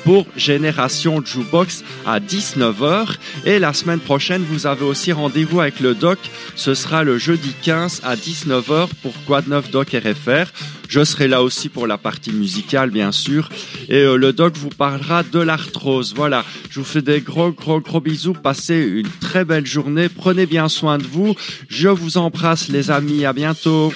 pour 0.04 0.26
Génération 0.36 1.22
Jukebox 1.24 1.84
à 2.06 2.20
19h. 2.20 3.16
Et 3.44 3.58
la 3.58 3.72
semaine 3.72 4.00
prochaine, 4.00 4.44
vous 4.48 4.66
avez 4.66 4.84
aussi 4.84 5.12
rendez-vous 5.12 5.60
avec 5.60 5.80
le 5.80 5.94
doc. 5.94 6.18
Ce 6.54 6.74
sera 6.74 7.04
le 7.04 7.18
jeudi 7.18 7.54
15 7.62 8.02
à 8.04 8.16
19h 8.16 8.88
pour 9.02 9.42
de 9.42 9.50
neuf 9.50 9.70
Doc 9.70 9.90
RFR. 9.90 10.50
Je 10.88 11.04
serai 11.04 11.28
là 11.28 11.42
aussi 11.42 11.68
pour 11.68 11.86
la 11.86 11.98
partie 11.98 12.32
musicale, 12.32 12.90
bien 12.90 13.12
sûr. 13.12 13.48
Et 13.88 14.02
euh, 14.02 14.16
le 14.16 14.32
doc 14.32 14.56
vous 14.56 14.70
parlera 14.70 15.22
de 15.22 15.38
l'arthrose. 15.38 16.14
Voilà, 16.16 16.44
je 16.68 16.80
vous 16.80 16.84
fais 16.84 17.02
des 17.02 17.20
gros, 17.20 17.52
gros, 17.52 17.80
gros 17.80 18.00
bisous. 18.00 18.32
Passez 18.32 18.76
une 18.76 19.08
très 19.20 19.44
belle 19.44 19.66
journée. 19.66 20.08
Prenez 20.08 20.46
bien 20.46 20.68
soin 20.68 20.98
de 20.98 21.04
vous. 21.04 21.36
Je 21.68 21.88
vous 21.88 22.18
embrasse, 22.18 22.68
les 22.68 22.90
amis. 22.90 23.24
À 23.24 23.32
bientôt. 23.32 23.92